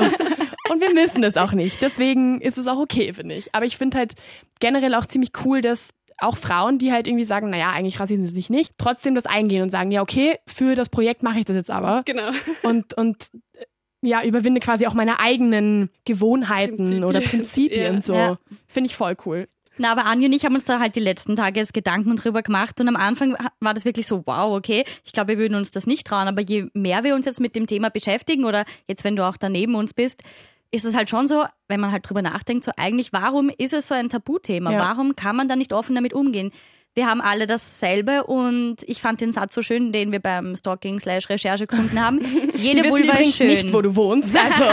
und 0.69 0.81
wir 0.81 0.93
müssen 0.93 1.23
es 1.23 1.37
auch 1.37 1.53
nicht. 1.53 1.81
Deswegen 1.81 2.41
ist 2.41 2.57
es 2.57 2.67
auch 2.67 2.77
okay, 2.77 3.13
finde 3.13 3.35
ich. 3.35 3.53
Aber 3.55 3.65
ich 3.65 3.77
finde 3.77 3.97
halt 3.97 4.15
generell 4.59 4.93
auch 4.95 5.05
ziemlich 5.05 5.31
cool, 5.45 5.61
dass 5.61 5.93
auch 6.19 6.35
Frauen, 6.35 6.77
die 6.79 6.91
halt 6.91 7.07
irgendwie 7.07 7.25
sagen, 7.25 7.49
naja, 7.49 7.69
eigentlich 7.71 7.99
rasieren 7.99 8.25
sie 8.25 8.33
sich 8.33 8.49
nicht, 8.49 8.73
trotzdem 8.77 9.13
das 9.15 9.25
eingehen 9.27 9.61
und 9.61 9.69
sagen, 9.69 9.91
ja, 9.91 10.01
okay, 10.01 10.37
für 10.47 10.75
das 10.75 10.89
Projekt 10.89 11.21
mache 11.23 11.39
ich 11.39 11.45
das 11.45 11.55
jetzt 11.55 11.69
aber. 11.71 12.01
Genau. 12.05 12.31
Und, 12.63 12.95
und 12.97 13.29
äh, 13.53 13.65
ja, 14.01 14.23
überwinde 14.23 14.59
quasi 14.59 14.87
auch 14.87 14.93
meine 14.93 15.19
eigenen 15.19 15.89
Gewohnheiten 16.05 16.75
Prinzipien. 16.77 17.03
oder 17.03 17.21
Prinzipien 17.21 17.95
Ja. 17.95 18.01
so. 18.01 18.13
Ja. 18.13 18.37
Finde 18.67 18.89
ich 18.89 18.95
voll 18.95 19.15
cool. 19.25 19.47
Na, 19.77 19.91
aber 19.91 20.05
Anja 20.05 20.27
und 20.27 20.33
ich 20.33 20.45
haben 20.45 20.53
uns 20.55 20.63
da 20.63 20.79
halt 20.79 20.95
die 20.95 20.99
letzten 20.99 21.35
Tage 21.35 21.59
jetzt 21.59 21.73
Gedanken 21.73 22.15
drüber 22.15 22.41
gemacht 22.41 22.79
und 22.81 22.87
am 22.87 22.95
Anfang 22.95 23.35
war 23.59 23.73
das 23.73 23.85
wirklich 23.85 24.07
so, 24.07 24.23
wow, 24.25 24.55
okay, 24.55 24.85
ich 25.05 25.11
glaube, 25.11 25.29
wir 25.29 25.37
würden 25.37 25.55
uns 25.55 25.71
das 25.71 25.87
nicht 25.87 26.07
trauen, 26.07 26.27
aber 26.27 26.41
je 26.41 26.67
mehr 26.73 27.03
wir 27.03 27.15
uns 27.15 27.25
jetzt 27.25 27.39
mit 27.39 27.55
dem 27.55 27.67
Thema 27.67 27.89
beschäftigen 27.89 28.45
oder 28.45 28.65
jetzt, 28.87 29.03
wenn 29.03 29.15
du 29.15 29.25
auch 29.25 29.37
da 29.37 29.49
neben 29.49 29.75
uns 29.75 29.93
bist, 29.93 30.23
ist 30.71 30.85
es 30.85 30.95
halt 30.95 31.09
schon 31.09 31.27
so, 31.27 31.45
wenn 31.67 31.79
man 31.79 31.91
halt 31.91 32.07
drüber 32.09 32.21
nachdenkt, 32.21 32.63
so 32.63 32.71
eigentlich, 32.75 33.13
warum 33.13 33.49
ist 33.57 33.73
es 33.73 33.87
so 33.87 33.93
ein 33.95 34.09
Tabuthema? 34.09 34.71
Ja. 34.71 34.79
Warum 34.79 35.15
kann 35.15 35.35
man 35.35 35.47
da 35.47 35.55
nicht 35.55 35.73
offen 35.73 35.95
damit 35.95 36.13
umgehen? 36.13 36.51
Wir 36.93 37.05
haben 37.05 37.21
alle 37.21 37.45
dasselbe 37.45 38.23
und 38.23 38.77
ich 38.87 39.01
fand 39.01 39.21
den 39.21 39.31
Satz 39.31 39.53
so 39.53 39.61
schön, 39.61 39.91
den 39.91 40.11
wir 40.11 40.19
beim 40.19 40.55
Stalking 40.55 40.99
slash 40.99 41.29
Recherche 41.29 41.67
gefunden 41.67 42.01
haben. 42.03 42.19
Jede 42.55 42.83
Wir 42.83 42.89
Vulva 42.89 43.13
ist 43.17 43.37
schön. 43.37 43.47
nicht, 43.47 43.71
wo 43.71 43.81
du 43.83 43.95
wohnst. 43.95 44.35
Also, 44.35 44.63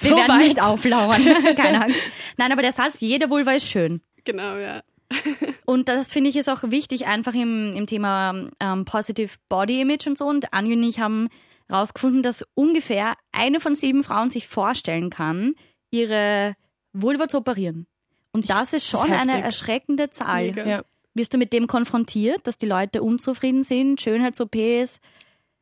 wir 0.00 0.10
so 0.10 0.16
werden 0.16 0.28
weit. 0.28 0.44
nicht 0.44 0.62
auflauern. 0.62 1.24
Keine 1.56 1.82
Angst. 1.82 1.98
Nein, 2.36 2.52
aber 2.52 2.62
der 2.62 2.70
Satz, 2.70 3.00
jede 3.00 3.28
Vulva 3.30 3.50
ist 3.52 3.66
schön. 3.66 4.00
Genau, 4.24 4.56
ja. 4.56 4.82
Und 5.66 5.88
das 5.88 6.12
finde 6.12 6.30
ich 6.30 6.36
ist 6.36 6.48
auch 6.48 6.62
wichtig, 6.64 7.06
einfach 7.06 7.34
im, 7.34 7.72
im 7.74 7.86
Thema 7.86 8.46
ähm, 8.60 8.84
Positive 8.84 9.36
Body 9.48 9.80
Image 9.80 10.06
und 10.06 10.16
so. 10.16 10.26
Und 10.26 10.52
Anja 10.52 10.74
und 10.74 10.82
ich 10.82 11.00
haben 11.00 11.28
herausgefunden, 11.68 12.22
dass 12.22 12.44
ungefähr 12.54 13.14
eine 13.32 13.60
von 13.60 13.74
sieben 13.74 14.04
Frauen 14.04 14.30
sich 14.30 14.48
vorstellen 14.48 15.10
kann, 15.10 15.54
ihre 15.90 16.54
Vulva 16.92 17.28
zu 17.28 17.38
operieren. 17.38 17.86
Und 18.32 18.50
das 18.50 18.72
ist 18.72 18.92
das 18.92 19.00
schon 19.00 19.12
ist 19.12 19.20
eine 19.20 19.42
erschreckende 19.42 20.10
Zahl. 20.10 20.56
Ja. 20.56 20.82
Wirst 21.14 21.34
du 21.34 21.38
mit 21.38 21.52
dem 21.52 21.66
konfrontiert, 21.66 22.46
dass 22.46 22.56
die 22.56 22.66
Leute 22.66 23.02
unzufrieden 23.02 23.62
sind, 23.62 24.00
Schönheits-OPs? 24.00 24.98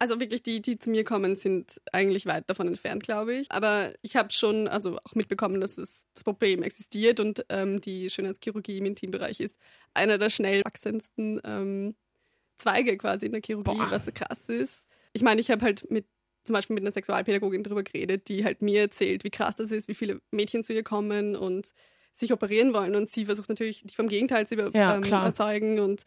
Also 0.01 0.19
wirklich 0.19 0.43
die, 0.43 0.63
die 0.63 0.79
zu 0.79 0.89
mir 0.89 1.05
kommen, 1.05 1.37
sind 1.37 1.79
eigentlich 1.93 2.25
weit 2.25 2.49
davon 2.49 2.67
entfernt, 2.69 3.03
glaube 3.03 3.35
ich. 3.35 3.53
Aber 3.53 3.93
ich 4.01 4.17
habe 4.17 4.33
schon 4.33 4.67
also 4.67 4.99
auch 5.05 5.15
mitbekommen, 5.15 5.61
dass 5.61 5.77
es 5.77 6.07
das 6.15 6.25
Problem 6.25 6.63
existiert 6.63 7.21
und 7.21 7.45
ähm, 7.51 7.83
die 7.83 8.09
Schönheitschirurgie 8.09 8.79
im 8.79 8.87
Intimbereich 8.87 9.41
ist 9.41 9.59
einer 9.93 10.17
der 10.17 10.31
schnell 10.31 10.65
wachsendsten 10.65 11.39
ähm, 11.45 11.95
Zweige 12.57 12.97
quasi 12.97 13.27
in 13.27 13.33
der 13.33 13.43
Chirurgie, 13.45 13.77
Boah. 13.77 13.91
was 13.91 14.07
so 14.07 14.11
krass 14.13 14.49
ist. 14.49 14.87
Ich 15.13 15.21
meine, 15.23 15.41
ich 15.41 15.51
habe 15.51 15.63
halt 15.63 15.91
mit 15.91 16.07
zum 16.45 16.55
Beispiel 16.55 16.75
mit 16.75 16.83
einer 16.83 16.93
Sexualpädagogin 16.93 17.63
darüber 17.63 17.83
geredet, 17.83 18.29
die 18.29 18.45
halt 18.45 18.63
mir 18.63 18.81
erzählt, 18.81 19.25
wie 19.25 19.31
krass 19.31 19.57
das 19.57 19.71
ist, 19.71 19.87
wie 19.89 19.95
viele 19.95 20.23
Mädchen 20.31 20.65
zu 20.65 20.73
ihr 20.73 20.83
kommen 20.83 21.37
und 21.37 21.73
sich 22.15 22.33
operieren 22.33 22.73
wollen. 22.73 22.95
Und 22.95 23.11
sie 23.11 23.27
versucht 23.27 23.51
natürlich, 23.51 23.83
die 23.85 23.95
vom 23.95 24.09
Gegenteil 24.09 24.47
zu 24.47 24.55
über, 24.55 24.71
Ja, 24.75 24.97
ähm, 24.97 25.05
überzeugen 25.05 25.81
und 25.81 26.05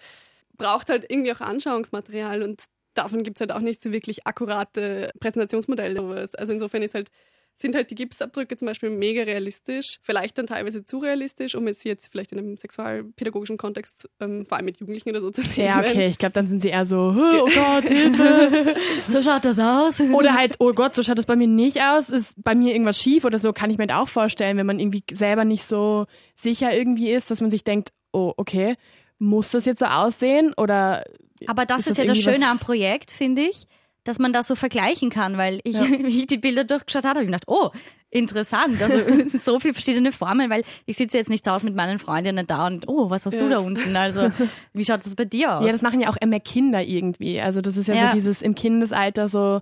braucht 0.57 0.89
halt 0.89 1.05
irgendwie 1.09 1.31
auch 1.31 1.41
Anschauungsmaterial 1.41 2.41
und 2.43 2.65
davon 2.93 3.23
gibt 3.23 3.37
es 3.37 3.41
halt 3.41 3.51
auch 3.51 3.61
nicht 3.61 3.81
so 3.81 3.91
wirklich 3.91 4.25
akkurate 4.27 5.11
Präsentationsmodelle. 5.19 6.27
Also 6.37 6.53
insofern 6.53 6.81
ist 6.81 6.95
halt, 6.95 7.09
sind 7.55 7.75
halt 7.75 7.91
die 7.91 7.95
Gipsabdrücke 7.95 8.55
zum 8.55 8.65
Beispiel 8.65 8.89
mega 8.89 9.23
realistisch, 9.23 9.99
vielleicht 10.01 10.37
dann 10.37 10.47
teilweise 10.47 10.83
zu 10.83 10.97
realistisch, 10.97 11.55
um 11.55 11.67
es 11.67 11.83
jetzt 11.83 12.11
vielleicht 12.11 12.31
in 12.31 12.39
einem 12.39 12.57
sexualpädagogischen 12.57 13.57
Kontext, 13.57 14.09
ähm, 14.19 14.45
vor 14.45 14.57
allem 14.57 14.65
mit 14.65 14.79
Jugendlichen 14.79 15.09
oder 15.09 15.21
so 15.21 15.29
zu 15.29 15.41
nehmen. 15.41 15.53
Ja, 15.57 15.79
okay, 15.79 16.07
ich 16.07 16.17
glaube, 16.17 16.33
dann 16.33 16.47
sind 16.47 16.61
sie 16.61 16.69
eher 16.69 16.85
so, 16.85 17.15
oh 17.15 17.45
Gott, 17.45 17.87
Hilfe. 17.87 18.75
So 19.07 19.21
schaut 19.21 19.45
das 19.45 19.59
aus. 19.59 19.99
Oder 19.99 20.33
halt, 20.33 20.55
oh 20.59 20.73
Gott, 20.73 20.95
so 20.95 21.03
schaut 21.03 21.17
das 21.17 21.25
bei 21.25 21.35
mir 21.35 21.47
nicht 21.47 21.81
aus. 21.81 22.09
Ist 22.09 22.41
bei 22.41 22.55
mir 22.55 22.73
irgendwas 22.73 22.99
schief 22.99 23.25
oder 23.25 23.37
so, 23.37 23.53
kann 23.53 23.69
ich 23.69 23.77
mir 23.77 23.83
halt 23.83 23.93
auch 23.93 24.07
vorstellen, 24.07 24.57
wenn 24.57 24.65
man 24.65 24.79
irgendwie 24.79 25.03
selber 25.11 25.45
nicht 25.45 25.65
so 25.65 26.05
sicher 26.35 26.73
irgendwie 26.73 27.11
ist, 27.11 27.29
dass 27.29 27.41
man 27.41 27.49
sich 27.49 27.63
denkt, 27.63 27.91
oh, 28.13 28.33
okay, 28.37 28.75
muss 29.19 29.51
das 29.51 29.65
jetzt 29.65 29.79
so 29.79 29.85
aussehen 29.85 30.53
oder 30.57 31.03
Aber 31.47 31.65
das 31.65 31.81
Ist 31.81 31.87
ist, 31.87 31.91
das 31.91 31.97
ja 31.99 32.05
das 32.05 32.19
Schöne 32.19 32.47
am 32.49 32.59
Projekt, 32.59 33.11
finde 33.11 33.43
ich, 33.43 33.65
dass 34.03 34.19
man 34.19 34.33
das 34.33 34.47
so 34.47 34.55
vergleichen 34.55 35.09
kann, 35.09 35.37
weil 35.37 35.59
ich, 35.63 35.79
wie 35.79 36.19
ich 36.21 36.27
die 36.27 36.37
Bilder 36.37 36.63
durchgeschaut 36.65 37.03
habe, 37.05 37.19
habe 37.19 37.23
ich 37.23 37.27
gedacht, 37.27 37.45
oh, 37.47 37.69
interessant. 38.09 38.81
Also 38.81 38.97
so 39.37 39.59
viele 39.59 39.73
verschiedene 39.73 40.11
Formen, 40.11 40.49
weil 40.49 40.63
ich 40.85 40.97
sitze 40.97 41.17
jetzt 41.17 41.29
nicht 41.29 41.43
zu 41.45 41.51
Hause 41.51 41.65
mit 41.65 41.75
meinen 41.75 41.99
Freundinnen 41.99 42.45
da 42.45 42.67
und 42.67 42.87
oh, 42.87 43.09
was 43.09 43.25
hast 43.25 43.39
du 43.39 43.43
Ja. 43.45 43.49
da 43.51 43.57
unten? 43.59 43.95
Also 43.95 44.31
wie 44.73 44.85
schaut 44.85 45.05
das 45.05 45.15
bei 45.15 45.25
dir 45.25 45.57
aus? 45.57 45.65
Ja, 45.65 45.71
das 45.71 45.81
machen 45.81 45.99
ja 46.01 46.09
auch 46.09 46.17
immer 46.21 46.39
Kinder 46.39 46.81
irgendwie. 46.83 47.39
Also 47.41 47.61
das 47.61 47.77
ist 47.77 47.87
ja, 47.87 47.95
Ja. 47.95 48.09
so 48.11 48.15
dieses 48.17 48.41
im 48.41 48.55
Kindesalter 48.55 49.29
so, 49.29 49.61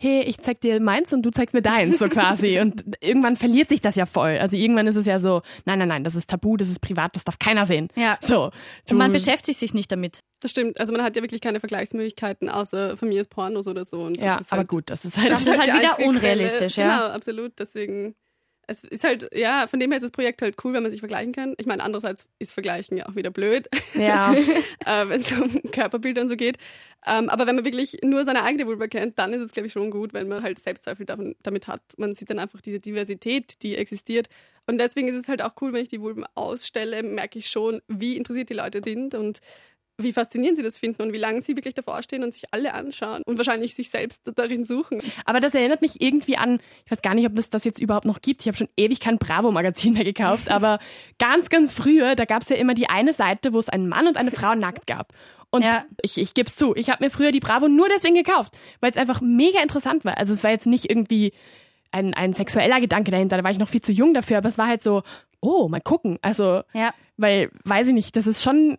hey, 0.00 0.22
ich 0.22 0.38
zeig 0.38 0.60
dir 0.62 0.80
meins 0.80 1.12
und 1.12 1.22
du 1.22 1.30
zeigst 1.30 1.52
mir 1.54 1.60
deins, 1.62 1.98
so 1.98 2.08
quasi. 2.08 2.58
Und 2.60 2.82
irgendwann 3.00 3.36
verliert 3.36 3.68
sich 3.68 3.82
das 3.82 3.96
ja 3.96 4.06
voll. 4.06 4.38
Also 4.38 4.56
irgendwann 4.56 4.86
ist 4.86 4.96
es 4.96 5.04
ja 5.04 5.18
so, 5.18 5.42
nein, 5.66 5.78
nein, 5.78 5.88
nein, 5.88 6.04
das 6.04 6.14
ist 6.14 6.30
tabu, 6.30 6.56
das 6.56 6.68
ist 6.70 6.80
privat, 6.80 7.14
das 7.14 7.24
darf 7.24 7.38
keiner 7.38 7.66
sehen. 7.66 7.88
Ja. 7.96 8.16
So. 8.22 8.50
und 8.90 8.96
man 8.96 9.12
beschäftigt 9.12 9.58
sich 9.58 9.74
nicht 9.74 9.92
damit. 9.92 10.20
Das 10.40 10.52
stimmt. 10.52 10.80
Also 10.80 10.92
man 10.94 11.02
hat 11.02 11.16
ja 11.16 11.22
wirklich 11.22 11.42
keine 11.42 11.60
Vergleichsmöglichkeiten 11.60 12.48
außer 12.48 12.96
von 12.96 13.08
mir 13.08 13.20
ist 13.20 13.28
Pornos 13.28 13.66
oder 13.68 13.84
so. 13.84 14.00
Und 14.00 14.16
das 14.16 14.24
Ja, 14.24 14.36
ist 14.38 14.50
aber 14.52 14.60
halt, 14.60 14.68
gut, 14.68 14.84
das 14.88 15.04
ist 15.04 15.18
halt. 15.18 15.30
Das 15.30 15.42
ist 15.42 15.58
halt 15.58 15.68
wieder 15.72 15.98
unrealistisch, 16.08 16.74
Quelle. 16.74 16.88
ja. 16.88 17.00
Genau, 17.02 17.14
absolut. 17.14 17.52
Deswegen, 17.58 18.14
es 18.70 18.84
ist 18.84 19.02
halt, 19.02 19.28
ja, 19.34 19.66
von 19.66 19.80
dem 19.80 19.90
her 19.90 19.96
ist 19.96 20.04
das 20.04 20.12
Projekt 20.12 20.42
halt 20.42 20.54
cool, 20.62 20.72
wenn 20.72 20.84
man 20.84 20.92
sich 20.92 21.00
vergleichen 21.00 21.32
kann. 21.32 21.54
Ich 21.58 21.66
meine, 21.66 21.82
andererseits 21.82 22.24
ist 22.38 22.52
Vergleichen 22.52 22.96
ja 22.96 23.08
auch 23.08 23.16
wieder 23.16 23.30
blöd, 23.30 23.68
ja. 23.94 24.32
äh, 24.86 25.08
wenn 25.08 25.22
es 25.22 25.32
um 25.32 25.60
Körperbilder 25.72 26.22
und 26.22 26.28
so 26.28 26.36
geht. 26.36 26.56
Ähm, 27.04 27.28
aber 27.28 27.48
wenn 27.48 27.56
man 27.56 27.64
wirklich 27.64 27.98
nur 28.04 28.24
seine 28.24 28.44
eigene 28.44 28.68
Vulva 28.68 28.86
kennt, 28.86 29.18
dann 29.18 29.32
ist 29.32 29.42
es, 29.42 29.50
glaube 29.50 29.66
ich, 29.66 29.72
schon 29.72 29.90
gut, 29.90 30.14
wenn 30.14 30.28
man 30.28 30.44
halt 30.44 30.60
Selbstzweifel 30.60 31.04
davon, 31.04 31.34
damit 31.42 31.66
hat. 31.66 31.82
Man 31.96 32.14
sieht 32.14 32.30
dann 32.30 32.38
einfach 32.38 32.60
diese 32.60 32.78
Diversität, 32.78 33.60
die 33.64 33.74
existiert. 33.74 34.28
Und 34.68 34.78
deswegen 34.78 35.08
ist 35.08 35.16
es 35.16 35.26
halt 35.26 35.42
auch 35.42 35.54
cool, 35.60 35.72
wenn 35.72 35.82
ich 35.82 35.88
die 35.88 36.00
Vulven 36.00 36.24
ausstelle, 36.36 37.02
merke 37.02 37.40
ich 37.40 37.50
schon, 37.50 37.82
wie 37.88 38.16
interessiert 38.16 38.50
die 38.50 38.54
Leute 38.54 38.82
sind 38.84 39.16
und 39.16 39.40
wie 40.02 40.12
faszinierend 40.12 40.56
sie 40.56 40.62
das 40.62 40.78
finden 40.78 41.02
und 41.02 41.12
wie 41.12 41.18
lange 41.18 41.40
sie 41.40 41.56
wirklich 41.56 41.74
davor 41.74 42.02
stehen 42.02 42.22
und 42.22 42.32
sich 42.34 42.44
alle 42.52 42.74
anschauen 42.74 43.22
und 43.26 43.36
wahrscheinlich 43.36 43.74
sich 43.74 43.90
selbst 43.90 44.30
darin 44.36 44.64
suchen. 44.64 45.02
Aber 45.24 45.40
das 45.40 45.54
erinnert 45.54 45.82
mich 45.82 46.00
irgendwie 46.00 46.36
an, 46.36 46.60
ich 46.84 46.90
weiß 46.92 47.02
gar 47.02 47.14
nicht, 47.14 47.26
ob 47.26 47.36
es 47.38 47.50
das 47.50 47.64
jetzt 47.64 47.80
überhaupt 47.80 48.06
noch 48.06 48.20
gibt. 48.22 48.40
Ich 48.42 48.46
habe 48.48 48.56
schon 48.56 48.68
ewig 48.76 49.00
kein 49.00 49.18
Bravo-Magazin 49.18 49.92
mehr 49.94 50.04
gekauft, 50.04 50.48
aber 50.50 50.78
ganz, 51.18 51.48
ganz 51.48 51.72
früher, 51.72 52.14
da 52.16 52.24
gab 52.24 52.42
es 52.42 52.48
ja 52.48 52.56
immer 52.56 52.74
die 52.74 52.88
eine 52.88 53.12
Seite, 53.12 53.52
wo 53.52 53.58
es 53.58 53.68
einen 53.68 53.88
Mann 53.88 54.06
und 54.06 54.16
eine 54.16 54.30
Frau 54.30 54.54
nackt 54.54 54.86
gab. 54.86 55.12
Und 55.50 55.62
Ja. 55.64 55.84
ich, 56.02 56.16
ich 56.18 56.34
gebe 56.34 56.48
es 56.48 56.54
zu, 56.56 56.76
ich 56.76 56.90
habe 56.90 57.04
mir 57.04 57.10
früher 57.10 57.32
die 57.32 57.40
Bravo 57.40 57.66
nur 57.68 57.88
deswegen 57.88 58.14
gekauft, 58.14 58.56
weil 58.80 58.90
es 58.92 58.96
einfach 58.96 59.20
mega 59.20 59.60
interessant 59.60 60.04
war. 60.04 60.16
Also 60.16 60.32
es 60.32 60.44
war 60.44 60.50
jetzt 60.52 60.66
nicht 60.66 60.88
irgendwie 60.88 61.32
ein, 61.90 62.14
ein 62.14 62.32
sexueller 62.34 62.80
Gedanke 62.80 63.10
dahinter, 63.10 63.36
da 63.36 63.42
war 63.42 63.50
ich 63.50 63.58
noch 63.58 63.68
viel 63.68 63.80
zu 63.82 63.90
jung 63.90 64.14
dafür, 64.14 64.38
aber 64.38 64.48
es 64.48 64.58
war 64.58 64.68
halt 64.68 64.84
so, 64.84 65.02
oh, 65.40 65.66
mal 65.68 65.80
gucken. 65.80 66.18
Also, 66.22 66.62
Ja. 66.72 66.94
weil, 67.16 67.50
weiß 67.64 67.88
ich 67.88 67.94
nicht, 67.94 68.14
das 68.14 68.28
ist 68.28 68.44
schon 68.44 68.78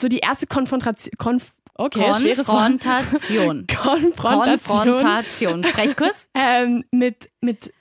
so 0.00 0.08
die 0.08 0.18
erste 0.18 0.46
Konfrontation, 0.46 1.12
Konf 1.18 1.58
okay. 1.74 2.00
Konfrontation. 2.44 3.66
Konfrontation 3.66 4.66
Konfrontation. 4.66 5.64
Sprechkurs? 5.64 6.28
ähm, 6.34 6.84
mit, 6.90 7.30
mit 7.40 7.72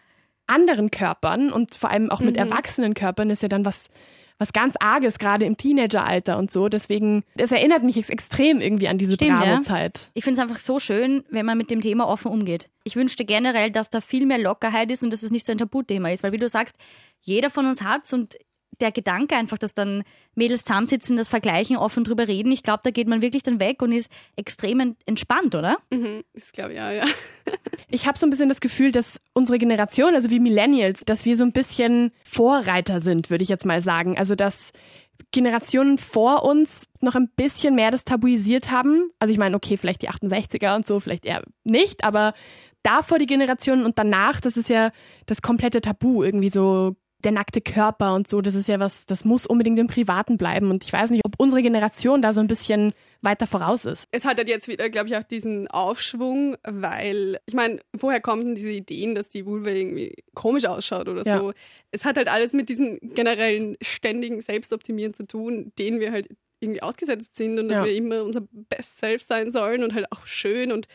anderen 0.48 0.92
Körpern 0.92 1.52
und 1.52 1.76
vor 1.76 1.92
allem 1.92 2.10
auch 2.10 2.20
mit 2.22 2.36
Mhm. 2.36 2.42
erwachsenen 2.44 2.94
Körpern 2.94 3.30
ist 3.30 3.42
ja 3.42 3.50
dann 3.50 3.66
was, 3.66 3.88
was 4.40 4.54
ganz 4.54 4.76
Arges, 4.80 5.18
gerade 5.20 5.46
im 5.46 5.58
Teenageralter 5.58 6.38
und 6.38 6.52
so. 6.52 6.70
Deswegen, 6.70 7.24
das 7.36 7.52
erinnert 7.52 7.84
mich 7.84 7.98
ex 7.98 8.10
extrem 8.10 8.62
irgendwie 8.62 8.88
an 8.88 8.98
diese 8.98 9.14
Stimmt, 9.14 9.32
ja. 9.32 9.40
Bravo-Zeit. 9.40 10.10
Ich 10.14 10.24
finde 10.24 10.40
es 10.40 10.48
einfach 10.48 10.62
so 10.62 10.80
schön, 10.80 11.24
wenn 11.30 11.46
man 11.46 11.58
mit 11.58 11.70
dem 11.72 11.82
Thema 11.82 12.08
offen 12.08 12.32
umgeht. 12.32 12.70
Ich 12.84 12.96
wünschte 12.96 13.26
generell, 13.26 13.72
dass 13.72 13.90
da 13.90 14.00
viel 14.00 14.26
mehr 14.26 14.38
Lockerheit 14.38 14.92
ist 14.92 15.04
und 15.04 15.12
dass 15.12 15.24
es 15.24 15.32
nicht 15.32 15.46
so 15.46 15.52
ein 15.52 15.58
Tabuthema 15.58 16.12
ist, 16.12 16.24
weil 16.24 16.32
wie 16.32 16.38
du 16.38 16.48
sagst, 16.48 16.76
jeder 17.22 17.50
von 17.50 17.66
uns 17.66 17.82
hat's 17.84 18.14
und 18.14 18.36
der 18.80 18.92
Gedanke 18.92 19.36
einfach, 19.36 19.58
dass 19.58 19.74
dann 19.74 20.04
Mädels 20.36 20.64
zusammensitzen, 20.64 21.18
das 21.18 21.30
vergleichen, 21.30 21.78
offen 21.78 22.04
drüber 22.04 22.28
reden, 22.28 22.52
ich 22.52 22.64
glaube, 22.64 22.82
da 22.84 22.92
geht 22.92 23.08
man 23.08 23.22
wirklich 23.22 23.44
dann 23.44 23.60
weg 23.60 23.82
und 23.82 23.92
ist 23.92 24.10
extrem 24.36 24.80
en- 24.80 24.96
entspannt, 25.06 25.56
oder? 25.56 25.78
Mhm, 25.90 26.24
ist, 26.34 26.54
glaube 26.54 26.72
ich, 26.72 26.78
ja, 26.78 26.92
ja. 26.92 27.06
Ich 27.90 28.06
habe 28.06 28.18
so 28.18 28.26
ein 28.28 28.30
bisschen 28.30 28.50
das 28.50 28.60
Gefühl, 28.60 28.92
dass 28.92 29.20
unsere 29.34 29.58
Generation, 29.58 30.14
also 30.14 30.30
wie 30.30 30.40
Millennials, 30.42 31.06
dass 31.06 31.26
wir 31.26 31.38
so 31.38 31.44
ein 31.46 31.54
bisschen 31.54 32.12
Vorreiter 32.24 33.00
sind, 33.00 33.30
würde 33.30 33.44
ich 33.44 33.50
jetzt 33.50 33.66
mal 33.66 33.82
sagen. 33.82 34.18
Also 34.18 34.36
dass 34.36 34.72
Generationen 35.32 35.98
vor 35.98 36.44
uns 36.44 36.88
noch 37.02 37.16
ein 37.16 37.30
bisschen 37.36 37.76
mehr 37.76 37.90
das 37.92 38.04
tabuisiert 38.06 38.70
haben. 38.72 39.10
Also 39.20 39.32
ich 39.32 39.40
meine, 39.40 39.56
okay, 39.56 39.78
vielleicht 39.78 40.02
die 40.02 40.10
68er 40.10 40.76
und 40.76 40.86
so, 40.86 41.00
vielleicht 41.00 41.26
eher 41.26 41.44
nicht, 41.64 42.04
aber 42.04 42.34
davor 42.84 43.18
die 43.18 43.26
Generationen 43.26 43.86
und 43.86 43.98
danach, 43.98 44.40
das 44.42 44.58
ist 44.58 44.70
ja 44.70 44.92
das 45.26 45.42
komplette 45.42 45.82
Tabu, 45.82 46.24
irgendwie 46.24 46.50
so 46.50 46.96
der 47.24 47.32
nackte 47.32 47.62
Körper 47.62 48.14
und 48.14 48.28
so, 48.28 48.42
das 48.42 48.54
ist 48.54 48.68
ja 48.68 48.80
was, 48.80 49.06
das 49.08 49.26
muss 49.26 49.48
unbedingt 49.48 49.80
im 49.80 49.88
Privaten 49.88 50.38
bleiben. 50.38 50.70
Und 50.70 50.84
ich 50.86 50.94
weiß 50.94 51.10
nicht, 51.10 51.26
ob 51.26 51.34
unsere 51.40 51.64
Generation 51.64 52.22
da 52.22 52.32
so 52.32 52.42
ein 52.42 52.48
bisschen 52.48 52.94
weiter 53.22 53.48
voraus 53.48 53.86
ist. 53.86 54.08
Es 54.12 54.24
hat 54.26 54.38
halt 54.38 54.48
jetzt 54.48 54.68
wieder, 54.68 54.90
glaube 54.90 55.10
ich, 55.10 55.18
auch 55.18 55.24
diesen 55.24 55.68
Aufschwung, 55.68 56.56
weil, 56.64 57.40
ich 57.48 57.56
meine, 57.56 57.80
woher 57.94 58.22
kommen 58.22 58.46
denn 58.46 58.56
diese 58.56 58.70
Ideen, 58.70 59.16
dass 59.16 59.30
die 59.30 59.46
Vulva 59.48 59.72
irgendwie 59.72 60.14
komisch 60.36 60.66
ausschaut 60.66 61.08
oder 61.10 61.24
Ja. 61.26 61.40
so? 61.40 61.54
Es 61.92 62.06
hat 62.06 62.18
halt 62.18 62.28
alles 62.28 62.54
mit 62.54 62.70
diesem 62.70 63.00
generellen 63.02 63.78
ständigen 63.82 64.40
Selbstoptimieren 64.42 65.16
zu 65.16 65.26
tun, 65.26 65.72
denen 65.80 66.00
wir 66.00 66.12
halt 66.12 66.30
irgendwie 66.60 66.84
ausgesetzt 66.84 67.36
sind 67.36 67.58
und 67.60 67.70
dass 67.70 67.80
Ja. 67.80 67.86
wir 67.86 67.96
immer 67.96 68.24
unser 68.24 68.42
Best 68.52 69.00
Self 69.00 69.24
sein 69.24 69.50
sollen 69.52 69.84
und 69.84 69.94
halt 69.96 70.12
auch 70.12 70.28
schön 70.28 70.72
und 70.72 70.88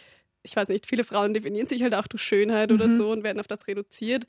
ich 0.44 0.56
weiß 0.56 0.68
nicht, 0.68 0.86
viele 0.86 1.04
Frauen 1.04 1.34
definieren 1.34 1.68
sich 1.68 1.84
halt 1.84 1.94
auch 1.94 2.08
durch 2.08 2.22
Schönheit 2.22 2.72
oder 2.72 2.88
Mhm. 2.88 2.96
so 2.98 3.10
und 3.12 3.22
werden 3.22 3.38
auf 3.38 3.46
das 3.46 3.68
reduziert. 3.68 4.24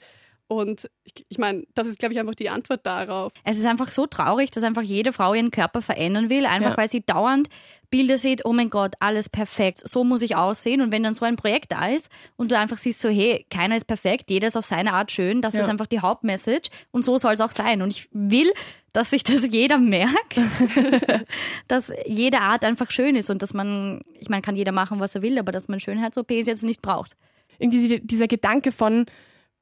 Und 0.48 0.90
ich, 1.04 1.26
ich 1.30 1.38
meine, 1.40 1.64
das 1.74 1.88
ist, 1.88 1.98
glaube 2.00 2.14
ich, 2.14 2.20
einfach 2.20 2.36
die 2.36 2.50
Antwort 2.50 2.86
darauf. 2.86 3.32
Es 3.44 3.58
ist 3.58 3.66
einfach 3.66 3.90
so 3.90 4.06
traurig, 4.06 4.52
dass 4.52 4.64
einfach 4.64 4.82
jede 4.84 5.12
Frau 5.12 5.34
ihren 5.34 5.50
Körper 5.52 5.82
verändern 5.82 6.30
will, 6.30 6.46
einfach 6.46 6.72
Ja. 6.72 6.78
weil 6.78 6.90
sie 6.90 7.02
dauernd 7.04 7.48
Bilder 7.90 8.18
sieht, 8.18 8.44
oh 8.46 8.54
mein 8.54 8.72
Gott, 8.72 8.96
alles 9.00 9.30
perfekt, 9.30 9.88
so 9.88 10.04
muss 10.04 10.24
ich 10.24 10.36
aussehen. 10.36 10.82
Und 10.82 10.92
wenn 10.92 11.04
dann 11.04 11.14
so 11.14 11.26
ein 11.26 11.36
Projekt 11.36 11.72
da 11.72 11.88
ist 11.90 12.10
und 12.36 12.52
du 12.52 12.58
einfach 12.58 12.78
siehst 12.78 13.00
so, 13.00 13.08
hey, 13.10 13.46
keiner 13.52 13.76
ist 13.76 13.86
perfekt, 13.86 14.32
jeder 14.32 14.48
ist 14.48 14.58
auf 14.58 14.66
seine 14.66 14.94
Art 14.94 15.12
schön, 15.12 15.42
das 15.42 15.54
Ja. 15.54 15.62
ist 15.62 15.70
einfach 15.70 15.86
die 15.88 16.00
Hauptmessage 16.00 16.70
und 16.92 17.06
so 17.06 17.18
soll 17.20 17.34
es 17.34 17.42
auch 17.42 17.52
sein. 17.52 17.82
Und 17.84 17.90
ich 17.92 18.10
will, 18.12 18.52
dass 18.94 19.12
sich 19.12 19.24
das 19.24 19.48
jeder 19.52 19.78
merkt, 19.78 20.36
dass 21.68 21.92
jede 22.06 22.40
Art 22.42 22.66
einfach 22.66 22.92
schön 22.92 23.16
ist 23.16 23.30
und 23.30 23.42
dass 23.42 23.54
man, 23.54 24.02
ich 24.20 24.30
meine, 24.30 24.42
kann 24.42 24.56
jeder 24.56 24.72
machen, 24.72 25.00
was 25.00 25.16
er 25.16 25.22
will, 25.22 25.38
aber 25.38 25.52
dass 25.52 25.68
man 25.68 25.80
Schönheits-OPs 25.80 26.48
jetzt 26.48 26.64
nicht 26.64 26.82
braucht. 26.82 27.14
irgendwie 27.60 27.88
die- 27.88 28.06
dieser 28.06 28.28
Gedanke 28.28 28.72
von, 28.72 29.06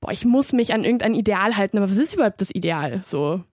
boah, 0.02 0.12
ich 0.12 0.26
muss 0.26 0.52
mich 0.52 0.74
an 0.74 0.84
irgendein 0.84 1.16
Ideal 1.16 1.56
halten, 1.56 1.78
aber 1.78 1.90
was 1.90 1.98
ist 1.98 2.14
überhaupt 2.14 2.42
das 2.42 2.54
Ideal? 2.54 3.02
So, 3.06 3.44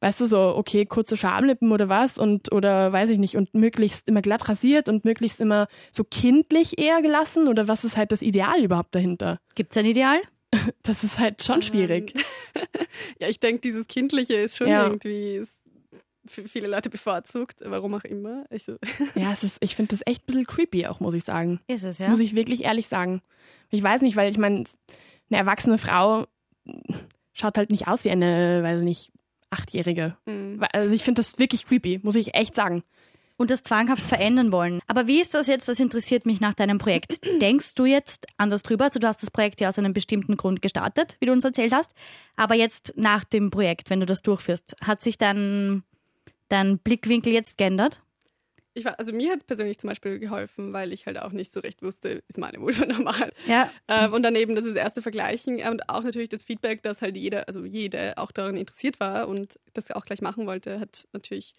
weißt 0.00 0.20
du, 0.20 0.26
so, 0.26 0.54
okay, 0.56 0.84
kurze 0.84 1.16
Schamlippen 1.16 1.72
oder 1.72 1.88
was 1.88 2.18
und, 2.18 2.52
oder 2.52 2.92
weiß 2.92 3.08
ich 3.10 3.18
nicht, 3.18 3.36
und 3.36 3.54
möglichst 3.54 4.06
immer 4.08 4.20
glatt 4.20 4.48
rasiert 4.48 4.88
und 4.88 5.04
möglichst 5.04 5.40
immer 5.40 5.68
so 5.92 6.04
kindlich 6.04 6.78
eher 6.78 7.00
gelassen 7.00 7.48
oder 7.48 7.66
was 7.68 7.84
ist 7.84 7.96
halt 7.96 8.12
das 8.12 8.20
Ideal 8.20 8.62
überhaupt 8.62 8.94
dahinter? 8.94 9.40
Gibt's 9.54 9.76
ein 9.76 9.86
Ideal? 9.86 10.20
Das 10.82 11.02
ist 11.04 11.18
halt 11.18 11.42
schon 11.42 11.62
schwierig. 11.62 12.14
Ja, 13.20 13.28
ich 13.28 13.40
denke, 13.40 13.60
dieses 13.60 13.86
Kindliche 13.88 14.34
ist 14.34 14.56
schon 14.56 14.68
Ja. 14.68 14.86
irgendwie 14.86 15.42
für 16.24 16.48
viele 16.48 16.66
Leute 16.68 16.88
bevorzugt, 16.90 17.58
warum 17.64 17.94
auch 17.94 18.04
immer. 18.04 18.44
Ich 18.50 18.64
so, 18.64 18.76
Ja, 19.14 19.32
es 19.32 19.44
ist, 19.44 19.58
ich 19.60 19.76
finde 19.76 19.90
das 19.90 20.02
echt 20.06 20.22
ein 20.22 20.26
bisschen 20.26 20.46
creepy 20.46 20.86
auch, 20.86 21.00
muss 21.00 21.14
ich 21.14 21.24
sagen. 21.24 21.60
Ist 21.66 21.84
es, 21.84 21.98
ja? 21.98 22.08
Muss 22.08 22.20
ich 22.20 22.34
wirklich 22.34 22.64
ehrlich 22.64 22.88
sagen. 22.88 23.22
Ich 23.70 23.82
weiß 23.82 24.02
nicht, 24.02 24.16
weil 24.16 24.30
ich 24.30 24.38
meine, 24.38 24.64
eine 25.30 25.38
erwachsene 25.38 25.78
Frau 25.78 26.26
schaut 27.32 27.58
halt 27.58 27.70
nicht 27.70 27.86
aus 27.88 28.04
wie 28.04 28.10
eine, 28.10 28.62
weiß 28.62 28.78
ich 28.80 28.84
nicht, 28.84 29.12
Achtjährige. 29.50 30.16
mm. 30.26 30.62
Also 30.72 30.90
ich 30.92 31.04
finde 31.04 31.20
das 31.20 31.38
wirklich 31.38 31.66
creepy, 31.66 32.00
muss 32.02 32.16
ich 32.16 32.34
echt 32.34 32.54
sagen. 32.54 32.82
und 33.38 33.50
das 33.50 33.62
zwanghaft 33.62 34.04
verändern 34.04 34.50
wollen. 34.50 34.80
Aber 34.86 35.06
wie 35.06 35.20
ist 35.20 35.34
das 35.34 35.46
jetzt? 35.46 35.68
Das 35.68 35.78
interessiert 35.78 36.24
mich 36.24 36.40
nach 36.40 36.54
deinem 36.54 36.78
Projekt. 36.78 37.18
Denkst 37.40 37.74
du 37.74 37.84
jetzt 37.84 38.26
anders 38.38 38.62
drüber? 38.62 38.84
Also 38.84 38.98
du 38.98 39.06
hast 39.06 39.22
das 39.22 39.30
Projekt 39.30 39.60
ja 39.60 39.68
aus 39.68 39.78
einem 39.78 39.92
bestimmten 39.92 40.36
Grund 40.36 40.62
gestartet, 40.62 41.16
wie 41.20 41.26
du 41.26 41.32
uns 41.32 41.44
erzählt 41.44 41.72
hast. 41.72 41.92
Aber 42.36 42.54
jetzt 42.54 42.94
nach 42.96 43.24
dem 43.24 43.50
Projekt, 43.50 43.90
wenn 43.90 44.00
du 44.00 44.06
das 44.06 44.22
durchführst, 44.22 44.76
hat 44.82 45.02
sich 45.02 45.18
dein, 45.18 45.82
dein 46.48 46.78
Blickwinkel 46.78 47.32
jetzt 47.32 47.58
geändert? 47.58 48.02
Ich 48.76 48.84
war, 48.84 48.98
also 48.98 49.14
mir 49.14 49.32
hat 49.32 49.38
es 49.38 49.44
persönlich 49.44 49.78
zum 49.78 49.88
Beispiel 49.88 50.18
geholfen, 50.18 50.74
weil 50.74 50.92
ich 50.92 51.06
halt 51.06 51.18
auch 51.18 51.32
nicht 51.32 51.50
so 51.50 51.60
recht 51.60 51.82
wusste, 51.82 52.22
ist 52.28 52.36
meine 52.36 52.60
Vulva 52.60 52.84
normal. 52.86 53.32
Ja. 53.46 53.70
Ähm, 53.88 54.12
und 54.12 54.22
daneben 54.22 54.54
das, 54.54 54.66
das 54.66 54.74
erste 54.74 55.00
Vergleichen 55.00 55.62
und 55.66 55.88
auch 55.88 56.02
natürlich 56.02 56.28
das 56.28 56.44
Feedback, 56.44 56.82
dass 56.82 57.00
halt 57.00 57.16
jeder, 57.16 57.48
also 57.48 57.64
jede 57.64 58.18
auch 58.18 58.30
daran 58.32 58.58
interessiert 58.58 59.00
war 59.00 59.28
und 59.28 59.58
das 59.72 59.90
auch 59.92 60.04
gleich 60.04 60.20
machen 60.20 60.46
wollte, 60.46 60.78
hat 60.78 61.08
natürlich 61.14 61.54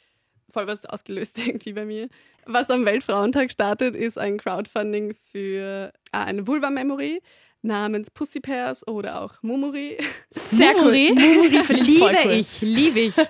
voll 0.47 0.67
was 0.67 0.85
ausgelöst 0.85 1.39
irgendwie 1.47 1.73
bei 1.73 1.85
mir. 1.85 2.07
Was 2.45 2.69
am 2.69 2.85
Weltfrauentag 2.85 3.51
startet, 3.51 3.95
ist 3.95 4.19
ein 4.19 4.37
Crowdfunding 4.37 5.15
für 5.31 5.91
äh, 6.11 6.17
eine 6.17 6.45
Vulva-Memory 6.45 7.21
namens 7.61 8.11
Pussy 8.11 8.39
Pairs 8.39 8.87
oder 8.87 9.21
auch 9.21 9.41
Mumuri. 9.41 9.97
Sehr 10.31 10.73
Mumuri? 10.73 11.11
cool. 11.11 11.15
Mumuri 11.15 11.63
finde 11.63 11.81
ich 11.81 11.97
voll 11.99 12.11
Liebe 12.11 12.21
cool. 12.25 12.31
ich, 12.31 12.61
liebe 12.61 12.99
ich. 12.99 13.15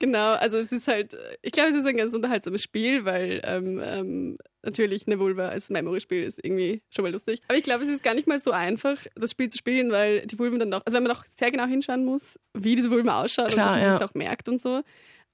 Genau, 0.00 0.34
also 0.34 0.58
es 0.58 0.70
ist 0.70 0.86
halt, 0.86 1.16
ich 1.42 1.50
glaube, 1.50 1.70
es 1.70 1.74
ist 1.74 1.84
ein 1.84 1.96
ganz 1.96 2.14
unterhaltsames 2.14 2.62
Spiel, 2.62 3.04
weil 3.04 3.40
ähm, 3.42 3.80
ähm, 3.82 4.38
natürlich 4.62 5.08
eine 5.08 5.18
Vulva 5.18 5.48
als 5.48 5.70
Memory-Spiel 5.70 6.22
ist 6.22 6.38
irgendwie 6.40 6.82
schon 6.88 7.02
mal 7.02 7.10
lustig. 7.10 7.40
Aber 7.48 7.58
ich 7.58 7.64
glaube, 7.64 7.82
es 7.82 7.90
ist 7.90 8.04
gar 8.04 8.14
nicht 8.14 8.28
mal 8.28 8.38
so 8.38 8.52
einfach, 8.52 8.96
das 9.16 9.32
Spiel 9.32 9.48
zu 9.48 9.58
spielen, 9.58 9.90
weil 9.90 10.24
die 10.24 10.38
Vulven 10.38 10.60
dann 10.60 10.70
doch, 10.70 10.82
also 10.86 10.96
wenn 10.96 11.02
man 11.02 11.12
doch 11.12 11.24
sehr 11.28 11.50
genau 11.50 11.66
hinschauen 11.66 12.04
muss, 12.04 12.38
wie 12.54 12.76
diese 12.76 12.92
Vulva 12.92 13.22
ausschaut 13.24 13.48
Klar, 13.48 13.66
und 13.66 13.74
dass 13.74 13.82
man 13.82 13.92
ja. 13.92 13.96
es 13.96 14.02
auch 14.02 14.14
merkt 14.14 14.48
und 14.48 14.60
so. 14.60 14.82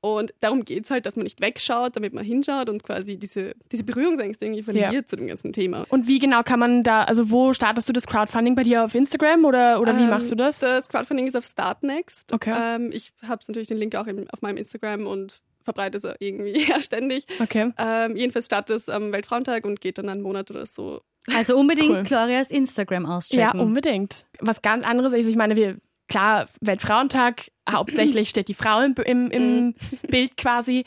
Und 0.05 0.35
darum 0.41 0.67
geht 0.67 0.85
es 0.85 0.91
halt, 0.91 1.07
dass 1.07 1.17
man 1.17 1.25
nicht 1.25 1.41
wegschaut, 1.41 1.97
damit 1.97 2.13
man 2.13 2.23
hinschaut 2.25 2.69
und 2.69 2.83
quasi 2.83 3.17
diese, 3.17 3.55
diese 3.73 3.85
Berührungsängste 3.85 4.45
irgendwie 4.45 4.63
verliert 4.63 4.93
Ja. 4.93 5.07
zu 5.07 5.17
dem 5.17 5.27
ganzen 5.29 5.55
Thema. 5.55 5.87
Und 5.89 6.07
wie 6.09 6.19
genau 6.19 6.43
kann 6.43 6.59
man 6.61 6.83
da, 6.83 7.05
also 7.05 7.31
wo 7.31 7.55
startest 7.55 7.89
du 7.89 7.95
das 7.95 8.07
Crowdfunding 8.07 8.55
bei 8.55 8.65
dir 8.65 8.85
auf 8.85 8.95
Instagram 8.95 9.47
oder, 9.47 9.81
oder 9.81 9.97
wie 9.97 10.03
Ähm, 10.03 10.11
machst 10.11 10.31
du 10.31 10.35
das? 10.35 10.59
Das 10.61 10.91
Crowdfunding 10.91 11.27
ist 11.27 11.37
auf 11.37 11.47
Startnext. 11.47 12.35
Okay. 12.35 12.53
Ähm, 12.55 12.91
ich 12.93 13.15
habe 13.27 13.43
natürlich 13.49 13.69
den 13.69 13.79
Link 13.79 13.95
auch 13.97 14.07
im, 14.07 14.27
auf 14.31 14.43
meinem 14.43 14.59
Instagram 14.59 15.07
und 15.07 15.41
verbreite 15.63 15.97
es 15.97 16.07
irgendwie 16.19 16.59
ja, 16.69 16.83
ständig. 16.83 17.25
Okay. 17.41 17.73
Ähm, 17.79 18.15
jedenfalls 18.15 18.45
startet 18.45 18.77
es 18.77 18.91
am 18.91 19.11
Weltfrauentag 19.11 19.65
und 19.65 19.81
geht 19.81 19.97
dann 19.97 20.11
einen 20.11 20.21
Monat 20.21 20.51
oder 20.51 20.67
so. 20.67 21.01
Also 21.35 21.57
unbedingt 21.57 21.91
Cool. 21.91 22.03
Glorias 22.03 22.51
Instagram 22.51 23.07
auschecken. 23.07 23.41
Ja, 23.41 23.53
unbedingt. 23.53 24.27
Was 24.41 24.61
ganz 24.61 24.85
anderes 24.85 25.15
ist, 25.15 25.27
ich 25.27 25.37
meine, 25.37 25.57
wir, 25.57 25.79
klar, 26.09 26.47
Weltfrauentag, 26.61 27.51
hauptsächlich 27.69 28.29
steht 28.31 28.49
die 28.49 28.55
Frau 28.55 28.81
im, 28.81 28.95
im, 29.05 29.31
im 29.31 29.75
Bild 30.09 30.37
quasi. 30.37 30.85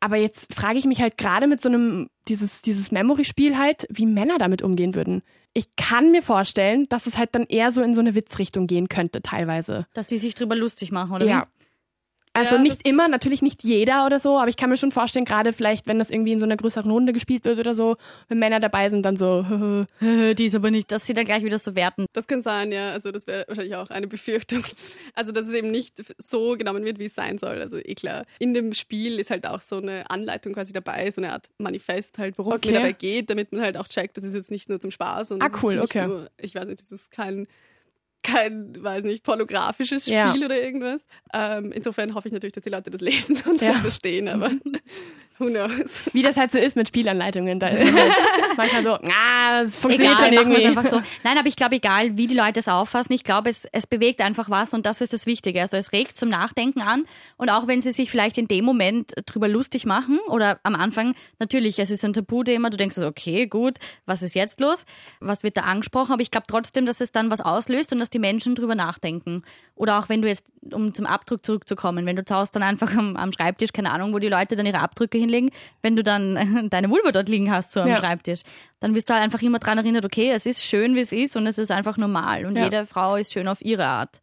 Aber 0.00 0.16
jetzt 0.16 0.54
frage 0.54 0.78
ich 0.78 0.86
mich 0.86 1.00
halt 1.00 1.18
gerade 1.18 1.46
mit 1.46 1.60
so 1.60 1.68
einem, 1.68 2.08
dieses, 2.28 2.62
dieses 2.62 2.90
Memory-Spiel 2.90 3.58
halt, 3.58 3.86
wie 3.90 4.06
Männer 4.06 4.38
damit 4.38 4.62
umgehen 4.62 4.94
würden. 4.94 5.22
Ich 5.52 5.76
kann 5.76 6.10
mir 6.10 6.22
vorstellen, 6.22 6.86
dass 6.88 7.06
es 7.06 7.18
halt 7.18 7.34
dann 7.34 7.44
eher 7.44 7.72
so 7.72 7.82
in 7.82 7.92
so 7.92 8.00
eine 8.00 8.14
Witzrichtung 8.14 8.66
gehen 8.66 8.88
könnte, 8.88 9.20
teilweise. 9.20 9.86
Dass 9.92 10.06
die 10.06 10.16
sich 10.16 10.34
drüber 10.34 10.56
lustig 10.56 10.92
machen, 10.92 11.12
oder? 11.12 11.26
Ja. 11.26 11.46
Also 12.32 12.54
Ja, 12.56 12.62
nicht 12.62 12.86
immer, 12.86 13.08
natürlich 13.08 13.42
nicht 13.42 13.64
jeder 13.64 14.06
oder 14.06 14.20
so, 14.20 14.38
aber 14.38 14.48
ich 14.48 14.56
kann 14.56 14.70
mir 14.70 14.76
schon 14.76 14.92
vorstellen, 14.92 15.24
gerade 15.24 15.52
vielleicht, 15.52 15.88
wenn 15.88 15.98
das 15.98 16.10
irgendwie 16.12 16.30
in 16.32 16.38
so 16.38 16.44
einer 16.44 16.56
größeren 16.56 16.88
Runde 16.88 17.12
gespielt 17.12 17.44
wird 17.44 17.58
oder 17.58 17.74
so, 17.74 17.96
wenn 18.28 18.38
Männer 18.38 18.60
dabei 18.60 18.88
sind, 18.88 19.02
dann 19.02 19.16
so? 19.16 19.42
Die 20.00 20.44
ist 20.44 20.54
aber 20.54 20.70
nicht, 20.70 20.92
dass 20.92 21.06
sie 21.06 21.12
dann 21.12 21.24
gleich 21.24 21.42
wieder 21.42 21.58
so 21.58 21.74
werten. 21.74 22.06
Das 22.12 22.28
kann 22.28 22.40
sein, 22.40 22.70
ja. 22.70 22.92
Also 22.92 23.10
das 23.10 23.26
wäre 23.26 23.44
wahrscheinlich 23.48 23.74
auch 23.74 23.90
eine 23.90 24.06
Befürchtung. 24.06 24.62
Also 25.14 25.32
dass 25.32 25.48
es 25.48 25.54
eben 25.54 25.70
nicht 25.72 26.00
so 26.18 26.56
genommen 26.56 26.84
wird, 26.84 26.98
wie 27.00 27.06
es 27.06 27.14
sein 27.14 27.36
soll. 27.38 27.60
Also 27.60 27.76
eh 27.78 27.94
klar. 27.94 28.24
In 28.38 28.54
dem 28.54 28.72
Spiel 28.74 29.18
ist 29.18 29.30
halt 29.30 29.44
auch 29.46 29.60
so 29.60 29.76
eine 29.78 30.08
Anleitung 30.08 30.52
quasi 30.54 30.72
dabei, 30.72 31.10
so 31.10 31.20
eine 31.20 31.32
Art 31.32 31.50
Manifest 31.58 32.16
halt, 32.18 32.38
worum 32.38 32.52
es 32.52 32.60
Okay. 32.60 32.68
mir 32.72 32.78
dabei 32.78 32.92
geht, 32.92 33.28
damit 33.28 33.50
man 33.52 33.60
halt 33.60 33.76
auch 33.76 33.88
checkt, 33.88 34.16
das 34.16 34.24
ist 34.24 34.34
jetzt 34.34 34.50
nicht 34.52 34.68
nur 34.68 34.78
zum 34.80 34.92
Spaß. 34.92 35.32
Und 35.32 35.42
Ah, 35.42 35.48
das 35.48 35.56
ist 35.56 35.62
cool, 35.64 35.78
okay. 35.80 36.06
Nur, 36.06 36.30
ich 36.40 36.54
weiß 36.54 36.66
nicht, 36.66 36.80
das 36.80 36.92
ist 36.92 37.10
kein 37.10 37.48
kein, 38.22 38.82
weiß 38.82 39.04
nicht, 39.04 39.22
pornografisches 39.24 40.02
Spiel 40.04 40.14
Ja. 40.14 40.34
oder 40.34 40.60
irgendwas. 40.60 41.04
Ähm, 41.32 41.72
insofern 41.72 42.14
hoffe 42.14 42.28
ich 42.28 42.32
natürlich, 42.34 42.52
dass 42.52 42.64
die 42.64 42.70
Leute 42.70 42.90
das 42.90 43.00
lesen 43.00 43.36
und 43.48 43.60
Ja. 43.60 43.74
verstehen, 43.74 44.28
aber 44.28 44.50
who 45.40 45.46
knows. 45.46 46.02
wie 46.12 46.22
das 46.22 46.36
halt 46.36 46.52
so 46.52 46.58
ist 46.58 46.76
mit 46.76 46.88
Spielanleitungen. 46.88 47.58
Da 47.58 47.68
ist 47.68 47.80
halt 47.94 48.12
manchmal 48.56 48.84
so, 48.84 48.90
ah, 48.92 49.60
das 49.62 49.78
funktioniert 49.78 50.18
Egal, 50.18 50.32
es 50.32 50.40
irgendwie. 50.40 50.66
einfach 50.66 50.86
so. 50.86 51.02
Nein, 51.24 51.38
aber 51.38 51.48
ich 51.48 51.56
glaube, 51.56 51.76
egal 51.76 52.16
wie 52.16 52.26
die 52.26 52.34
Leute 52.34 52.60
es 52.60 52.68
auffassen, 52.68 53.12
ich 53.12 53.24
glaube, 53.24 53.48
es, 53.48 53.66
es 53.72 53.86
bewegt 53.86 54.20
einfach 54.20 54.50
was 54.50 54.74
und 54.74 54.86
das 54.86 55.00
ist 55.00 55.12
das 55.12 55.26
Wichtige. 55.26 55.60
Also 55.60 55.76
es 55.76 55.92
regt 55.92 56.16
zum 56.16 56.28
Nachdenken 56.28 56.82
an 56.82 57.04
und 57.36 57.48
auch 57.50 57.66
wenn 57.66 57.80
sie 57.80 57.92
sich 57.92 58.10
vielleicht 58.10 58.38
in 58.38 58.46
dem 58.46 58.64
Moment 58.64 59.12
drüber 59.26 59.48
lustig 59.48 59.86
machen 59.86 60.18
oder 60.28 60.60
am 60.62 60.74
Anfang, 60.74 61.14
natürlich, 61.38 61.78
es 61.78 61.90
ist 61.90 62.04
ein 62.04 62.12
Tabuthema, 62.12 62.70
du 62.70 62.76
denkst 62.76 62.96
so, 62.96 63.06
okay, 63.06 63.46
gut, 63.46 63.78
was 64.06 64.22
ist 64.22 64.34
jetzt 64.34 64.60
los? 64.60 64.84
Was 65.20 65.42
wird 65.42 65.56
da 65.56 65.62
angesprochen? 65.62 66.12
Aber 66.12 66.22
ich 66.22 66.30
glaube 66.30 66.46
trotzdem, 66.48 66.86
dass 66.86 67.00
es 67.00 67.12
dann 67.12 67.30
was 67.30 67.40
auslöst 67.40 67.92
und 67.92 67.98
dass 67.98 68.10
die 68.10 68.18
Menschen 68.18 68.54
drüber 68.54 68.74
nachdenken. 68.74 69.42
Oder 69.74 69.98
auch 69.98 70.10
wenn 70.10 70.20
du 70.20 70.28
jetzt, 70.28 70.44
um 70.72 70.92
zum 70.92 71.06
Abdruck 71.06 71.44
zurückzukommen, 71.44 72.04
wenn 72.04 72.16
du 72.16 72.22
taust 72.22 72.54
dann 72.54 72.62
einfach 72.62 72.94
am, 72.94 73.16
am 73.16 73.32
Schreibtisch, 73.32 73.72
keine 73.72 73.90
Ahnung, 73.90 74.12
wo 74.12 74.18
die 74.18 74.28
Leute 74.28 74.54
dann 74.54 74.66
ihre 74.66 74.80
Abdrücke 74.80 75.16
hinlegen, 75.30 75.50
wenn 75.82 75.96
du 75.96 76.02
dann 76.02 76.68
deine 76.70 76.90
Vulva 76.90 77.12
dort 77.12 77.28
liegen 77.28 77.50
hast, 77.50 77.72
so 77.72 77.80
am 77.80 77.88
Ja. 77.88 77.96
Schreibtisch, 77.96 78.40
dann 78.80 78.94
wirst 78.94 79.08
du 79.08 79.14
halt 79.14 79.22
einfach 79.22 79.42
immer 79.42 79.58
dran 79.58 79.78
erinnert, 79.78 80.04
okay, 80.04 80.30
es 80.30 80.46
ist 80.46 80.64
schön, 80.64 80.94
wie 80.94 81.00
es 81.00 81.12
ist 81.12 81.36
und 81.36 81.46
es 81.46 81.58
ist 81.58 81.70
einfach 81.70 81.96
normal 81.96 82.46
und 82.46 82.56
Ja. 82.56 82.64
jede 82.64 82.86
Frau 82.86 83.16
ist 83.16 83.32
schön 83.32 83.48
auf 83.48 83.60
ihre 83.62 83.86
Art. 83.86 84.20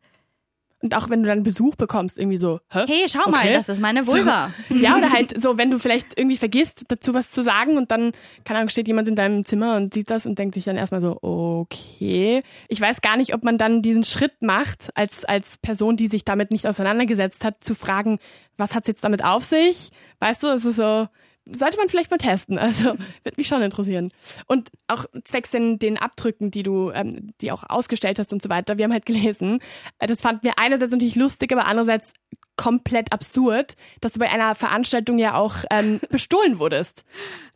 Und 0.84 0.96
auch 0.96 1.10
wenn 1.10 1.24
du 1.24 1.28
dann 1.30 1.42
Besuch 1.42 1.76
bekommst, 1.76 2.20
irgendwie 2.20 2.38
so, 2.38 2.60
hä? 2.72 2.84
Hey, 2.88 3.06
schau 3.08 3.30
mal, 3.32 3.40
Okay. 3.46 3.54
das 3.54 3.68
ist 3.68 3.82
meine 3.82 4.06
Vulva. 4.06 4.52
Ja, 4.70 4.96
oder 4.96 5.12
halt 5.12 5.42
so, 5.42 5.58
wenn 5.58 5.72
du 5.72 5.80
vielleicht 5.80 6.18
irgendwie 6.20 6.38
vergisst, 6.38 6.84
dazu 6.90 7.16
was 7.16 7.32
zu 7.32 7.42
sagen 7.42 7.78
und 7.78 7.90
dann, 7.90 8.12
keine 8.44 8.60
Ahnung, 8.60 8.70
steht 8.70 8.88
jemand 8.88 9.08
in 9.08 9.16
deinem 9.16 9.44
Zimmer 9.44 9.76
und 9.76 9.94
sieht 9.94 10.12
das 10.12 10.28
und 10.28 10.38
denkt 10.38 10.54
sich 10.54 10.66
dann 10.66 10.78
erstmal 10.78 11.02
so, 11.02 11.18
okay. 11.22 12.42
Ich 12.68 12.80
weiß 12.80 13.02
gar 13.02 13.18
nicht, 13.18 13.34
ob 13.34 13.44
man 13.44 13.58
dann 13.58 13.82
diesen 13.82 14.04
Schritt 14.04 14.42
macht, 14.42 14.90
als, 14.96 15.26
als 15.26 15.58
Person, 15.58 15.98
die 15.98 16.08
sich 16.08 16.24
damit 16.26 16.52
nicht 16.52 16.68
auseinandergesetzt 16.68 17.44
hat, 17.44 17.64
zu 17.64 17.74
fragen, 17.74 18.20
was 18.58 18.76
hat's 18.76 18.88
jetzt 18.88 19.04
damit 19.04 19.24
auf 19.24 19.44
sich? 19.46 19.90
Weißt 20.20 20.44
du, 20.44 20.48
es 20.48 20.64
ist 20.66 20.76
so, 20.76 21.08
sollte 21.52 21.78
man 21.78 21.90
vielleicht 21.90 22.12
mal 22.12 22.18
testen. 22.18 22.58
Also, 22.68 22.98
wird 23.24 23.38
mich 23.38 23.48
schon 23.48 23.62
interessieren. 23.62 24.12
Und 24.46 24.70
auch 24.88 25.06
zwecks 25.24 25.52
den, 25.52 25.80
den 25.80 25.98
Abdrücken, 25.98 26.52
die 26.52 26.64
du, 26.64 26.92
ähm, 26.92 27.32
die 27.40 27.54
auch 27.54 27.64
ausgestellt 27.70 28.20
hast 28.20 28.34
und 28.34 28.42
so 28.42 28.50
weiter. 28.50 28.78
Wir 28.78 28.84
haben 28.84 28.92
halt 28.92 29.06
gelesen, 29.06 29.60
äh, 30.00 30.08
das 30.08 30.20
fand 30.20 30.44
mir 30.44 30.58
einerseits 30.58 30.92
natürlich 30.92 31.16
lustig, 31.16 31.54
aber 31.54 31.66
andererseits 31.66 32.12
komplett 32.58 33.14
absurd, 33.14 33.76
dass 34.02 34.12
du 34.14 34.20
bei 34.20 34.30
einer 34.30 34.54
Veranstaltung 34.56 35.18
ja 35.18 35.36
auch 35.36 35.56
ähm, 35.72 36.02
bestohlen 36.10 36.60
wurdest. 36.60 37.06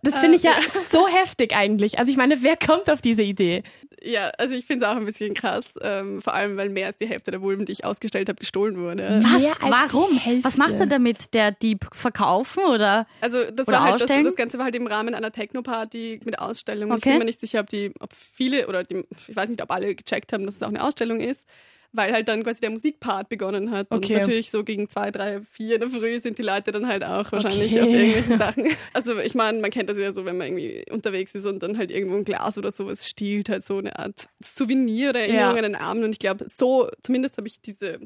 Das 0.03 0.17
finde 0.19 0.37
ich 0.37 0.43
ja 0.43 0.53
so 0.89 1.07
heftig 1.07 1.53
eigentlich. 1.55 1.99
Also 1.99 2.09
ich 2.09 2.17
meine, 2.17 2.41
wer 2.41 2.55
kommt 2.55 2.89
auf 2.89 3.01
diese 3.01 3.23
Idee? 3.23 3.63
Ja, 4.03 4.29
also 4.37 4.55
ich 4.55 4.65
finde 4.65 4.85
es 4.85 4.91
auch 4.91 4.95
ein 4.95 5.05
bisschen 5.05 5.33
krass, 5.35 5.65
ähm, 5.81 6.21
vor 6.21 6.33
allem 6.33 6.57
weil 6.57 6.69
mehr 6.69 6.87
als 6.87 6.97
die 6.97 7.07
Hälfte 7.07 7.29
der 7.31 7.41
Vulven, 7.41 7.65
die 7.65 7.71
ich 7.71 7.85
ausgestellt 7.85 8.29
habe, 8.29 8.39
gestohlen 8.39 8.77
wurde. 8.77 9.21
Was? 9.23 9.59
Warum? 9.61 10.17
Hälfte. 10.17 10.43
Was 10.43 10.57
macht 10.57 10.73
er 10.73 10.87
damit? 10.87 11.33
Der 11.35 11.51
Dieb 11.51 11.85
verkaufen 11.91 12.63
oder? 12.63 13.05
Also 13.21 13.45
das 13.51 13.67
Oder 13.67 13.77
war 13.77 13.83
halt 13.83 13.93
das, 13.95 14.01
ausstellen? 14.03 14.25
das 14.25 14.35
Ganze 14.35 14.57
war 14.57 14.65
halt 14.65 14.75
im 14.75 14.87
Rahmen 14.87 15.13
einer 15.13 15.31
Techno-Party 15.31 16.21
mit 16.25 16.39
Ausstellung. 16.39 16.89
Ich 16.89 16.95
Okay. 16.97 17.09
bin 17.11 17.19
mir 17.19 17.25
nicht 17.25 17.39
sicher, 17.39 17.59
ob 17.59 17.69
die, 17.69 17.93
ob 17.99 18.11
viele 18.13 18.67
oder 18.67 18.83
die, 18.83 19.03
ich 19.27 19.35
weiß 19.35 19.49
nicht, 19.49 19.61
ob 19.61 19.69
alle 19.71 19.93
gecheckt 19.93 20.33
haben, 20.33 20.45
dass 20.45 20.55
es 20.55 20.63
auch 20.63 20.67
eine 20.69 20.83
Ausstellung 20.83 21.19
ist, 21.19 21.47
weil 21.93 22.13
halt 22.13 22.27
dann 22.27 22.43
quasi 22.43 22.61
der 22.61 22.69
Musikpart 22.69 23.27
begonnen 23.29 23.71
hat. 23.71 23.87
Okay. 23.89 24.13
Und 24.13 24.19
natürlich 24.19 24.49
so 24.49 24.63
gegen 24.63 24.87
zwei, 24.89 25.11
drei, 25.11 25.41
vier 25.51 25.75
in 25.75 25.81
der 25.81 25.89
Früh 25.89 26.17
sind 26.19 26.37
die 26.37 26.41
Leute 26.43 26.71
dann 26.71 26.87
halt 26.87 27.03
auch 27.03 27.31
wahrscheinlich 27.31 27.73
Okay. 27.73 27.81
auf 27.81 27.87
irgendwelche 27.89 28.37
Sachen. 28.37 28.67
Also 28.93 29.19
ich 29.19 29.35
meine, 29.35 29.59
man 29.59 29.71
kennt 29.71 29.89
das 29.89 29.97
ja 29.97 30.13
so, 30.13 30.23
wenn 30.25 30.37
man 30.37 30.47
irgendwie 30.47 30.85
unterwegs 30.91 31.35
ist 31.35 31.45
und 31.45 31.61
dann 31.61 31.77
halt 31.77 31.91
irgendwo 31.91 32.15
ein 32.17 32.23
Glas 32.25 32.57
oder 32.57 32.71
sowas 32.71 33.09
stiehlt, 33.09 33.49
halt 33.49 33.63
so 33.65 33.77
eine 33.77 33.97
Art 33.99 34.25
Souvenir 34.41 35.09
oder 35.09 35.19
Erinnerung 35.21 35.55
Ja. 35.55 35.57
an 35.57 35.63
den 35.63 35.75
Abend. 35.75 36.03
Und 36.05 36.11
ich 36.11 36.19
glaube, 36.19 36.45
so, 36.47 36.89
zumindest 37.03 37.37
habe 37.37 37.47
ich 37.47 37.59
diese 37.61 37.99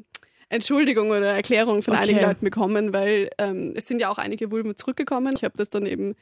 Entschuldigung 0.48 1.10
oder 1.10 1.32
Erklärung 1.32 1.82
von 1.82 1.94
Okay. 1.94 2.02
einigen 2.04 2.20
Leuten 2.22 2.44
bekommen, 2.44 2.92
weil 2.92 3.30
ähm, 3.38 3.72
es 3.76 3.86
sind 3.88 4.00
ja 4.00 4.08
auch 4.10 4.18
einige 4.18 4.50
Vulven 4.50 4.76
zurückgekommen. 4.76 5.32
Ich 5.36 5.42
habe 5.44 5.54
das 5.56 5.70
dann 5.70 5.86
eben 5.86 6.14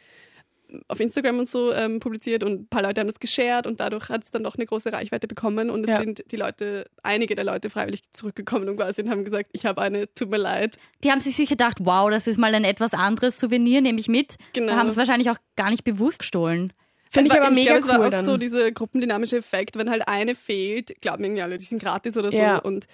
auf 0.88 1.00
Instagram 1.00 1.38
und 1.38 1.48
so 1.48 1.72
ähm, 1.72 2.00
publiziert 2.00 2.42
und 2.44 2.52
ein 2.62 2.66
paar 2.68 2.82
Leute 2.82 3.00
haben 3.00 3.06
das 3.08 3.20
geshared 3.20 3.66
und 3.66 3.80
dadurch 3.80 4.08
hat 4.08 4.24
es 4.24 4.30
dann 4.30 4.42
doch 4.44 4.54
eine 4.56 4.66
große 4.66 4.92
Reichweite 4.92 5.26
bekommen 5.26 5.70
und 5.70 5.84
es 5.84 5.90
Ja. 5.90 6.00
sind 6.00 6.24
die 6.30 6.36
Leute, 6.36 6.88
einige 7.02 7.34
der 7.34 7.44
Leute 7.44 7.70
freiwillig 7.70 8.02
zurückgekommen 8.12 8.68
und 8.68 8.76
quasi 8.76 9.02
und 9.02 9.10
haben 9.10 9.24
gesagt, 9.24 9.50
ich 9.52 9.66
habe 9.66 9.80
eine, 9.82 10.12
tut 10.14 10.30
mir 10.30 10.36
leid. 10.38 10.76
Die 11.02 11.10
haben 11.10 11.20
sich 11.20 11.36
sicher 11.36 11.50
gedacht, 11.56 11.78
wow, 11.80 12.10
das 12.10 12.26
ist 12.26 12.38
mal 12.38 12.54
ein 12.54 12.64
etwas 12.64 12.94
anderes 12.94 13.38
Souvenir, 13.38 13.80
nehme 13.80 13.98
ich 14.00 14.08
mit. 14.08 14.36
Genau. 14.52 14.68
Da 14.72 14.76
haben 14.76 14.86
es 14.88 14.96
wahrscheinlich 14.96 15.30
auch 15.30 15.38
gar 15.56 15.70
nicht 15.70 15.84
bewusst 15.84 16.20
gestohlen. 16.20 16.72
Finde 17.10 17.30
ich 17.32 17.40
aber 17.40 17.50
mega 17.50 17.72
glaub, 17.72 17.78
es 17.78 17.88
war 17.88 18.00
cool 18.00 18.06
auch 18.06 18.10
dann. 18.10 18.24
so 18.24 18.36
dieser 18.36 18.72
gruppendynamische 18.72 19.36
Effekt, 19.36 19.76
wenn 19.76 19.88
halt 19.88 20.08
eine 20.08 20.34
fehlt, 20.34 21.00
glauben 21.00 21.22
irgendwie 21.22 21.42
alle, 21.42 21.58
die 21.58 21.64
sind 21.64 21.80
gratis 21.80 22.16
oder 22.16 22.32
so 22.32 22.38
Ja. 22.38 22.58
und 22.58 22.86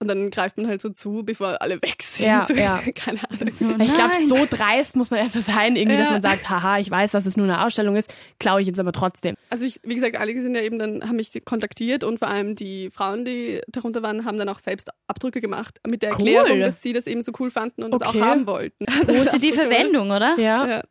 und 0.00 0.08
dann 0.08 0.30
greift 0.30 0.56
man 0.56 0.68
halt 0.68 0.80
so 0.82 0.90
zu, 0.90 1.22
bevor 1.24 1.60
alle 1.60 1.76
weg 1.82 2.02
sind. 2.02 2.26
Ja, 2.26 2.44
so, 2.48 2.54
ja. 2.54 2.80
Keine 2.94 3.20
Ahnung. 3.30 3.48
Ich 3.80 3.94
glaube, 3.94 4.14
so 4.26 4.46
dreist 4.48 4.96
muss 4.96 5.10
man 5.10 5.20
erstmal 5.20 5.44
sein, 5.44 5.76
irgendwie, 5.76 5.96
dass 5.96 6.06
Ja. 6.06 6.12
man 6.12 6.22
sagt, 6.22 6.48
haha, 6.48 6.78
ich 6.78 6.90
weiß, 6.90 7.10
dass 7.12 7.26
es 7.26 7.36
nur 7.36 7.46
eine 7.46 7.64
Ausstellung 7.64 7.96
ist, 7.96 8.12
klaue 8.38 8.60
ich 8.60 8.66
jetzt 8.66 8.78
aber 8.78 8.92
trotzdem. 8.92 9.34
Also 9.50 9.66
ich, 9.66 9.80
wie 9.82 9.94
gesagt, 9.94 10.16
einige 10.16 10.42
sind 10.42 10.54
ja 10.54 10.62
eben 10.62 10.78
dann, 10.78 11.02
haben 11.08 11.16
mich 11.16 11.30
kontaktiert 11.44 12.04
und 12.04 12.18
vor 12.18 12.28
allem 12.28 12.54
die 12.54 12.90
Frauen, 12.90 13.24
die 13.24 13.60
darunter 13.68 14.02
waren, 14.02 14.24
haben 14.24 14.38
dann 14.38 14.48
auch 14.48 14.58
selbst 14.58 14.88
Abdrücke 15.06 15.40
gemacht 15.40 15.80
mit 15.88 16.02
der 16.02 16.10
Cool. 16.18 16.28
Erklärung, 16.28 16.60
dass 16.60 16.82
sie 16.82 16.92
das 16.92 17.06
eben 17.06 17.22
so 17.22 17.32
cool 17.40 17.50
fanden 17.50 17.82
und 17.82 17.92
das 17.92 18.02
Okay. 18.02 18.20
auch 18.20 18.24
haben 18.26 18.46
wollten. 18.46 18.86
Positive 19.06 19.62
Abdrücke. 19.62 19.70
Wendung, 19.84 20.10
oder? 20.10 20.36
Ja. 20.38 20.66
Ja. 20.66 20.82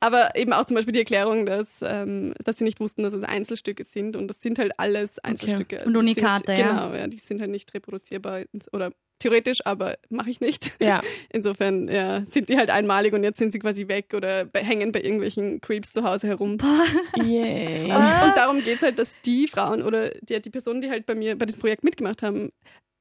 Aber 0.00 0.36
eben 0.36 0.52
auch 0.52 0.66
zum 0.66 0.74
Beispiel 0.74 0.92
die 0.92 1.00
Erklärung, 1.00 1.46
dass, 1.46 1.70
ähm, 1.82 2.34
dass 2.44 2.58
sie 2.58 2.64
nicht 2.64 2.80
wussten, 2.80 3.02
dass 3.02 3.14
es 3.14 3.22
Einzelstücke 3.22 3.84
sind 3.84 4.16
und 4.16 4.28
das 4.28 4.40
sind 4.40 4.58
halt 4.58 4.72
alles 4.78 5.18
Einzelstücke. 5.18 5.84
Und 5.84 5.94
das 5.94 6.02
Unikate, 6.02 6.46
sind, 6.46 6.58
ja. 6.58 6.68
Genau, 6.68 6.94
ja, 6.94 7.06
die 7.06 7.18
sind 7.18 7.40
halt 7.40 7.50
nicht 7.50 7.72
reproduzierbar 7.74 8.42
oder 8.72 8.92
theoretisch, 9.18 9.64
aber 9.64 9.96
mache 10.08 10.30
ich 10.30 10.40
nicht. 10.40 10.74
Ja. 10.80 11.02
Insofern 11.30 11.88
ja, 11.88 12.24
sind 12.26 12.48
die 12.48 12.56
halt 12.56 12.70
einmalig 12.70 13.14
und 13.14 13.24
jetzt 13.24 13.38
sind 13.38 13.52
sie 13.52 13.58
quasi 13.58 13.88
weg 13.88 14.12
oder 14.14 14.48
hängen 14.54 14.92
bei 14.92 15.00
irgendwelchen 15.00 15.60
Creeps 15.60 15.92
zu 15.92 16.04
Hause 16.04 16.28
herum. 16.28 16.58
Yay. 17.16 17.84
Und, 17.84 18.28
und 18.28 18.36
darum 18.36 18.62
geht 18.62 18.78
es 18.78 18.82
halt, 18.82 18.98
dass 18.98 19.14
die 19.24 19.48
Frauen 19.48 19.82
oder 19.82 20.10
die, 20.20 20.40
die 20.40 20.50
Personen, 20.50 20.80
die 20.80 20.90
halt 20.90 21.06
bei 21.06 21.14
mir 21.14 21.36
bei 21.36 21.46
diesem 21.46 21.60
Projekt 21.60 21.84
mitgemacht 21.84 22.22
haben, 22.22 22.52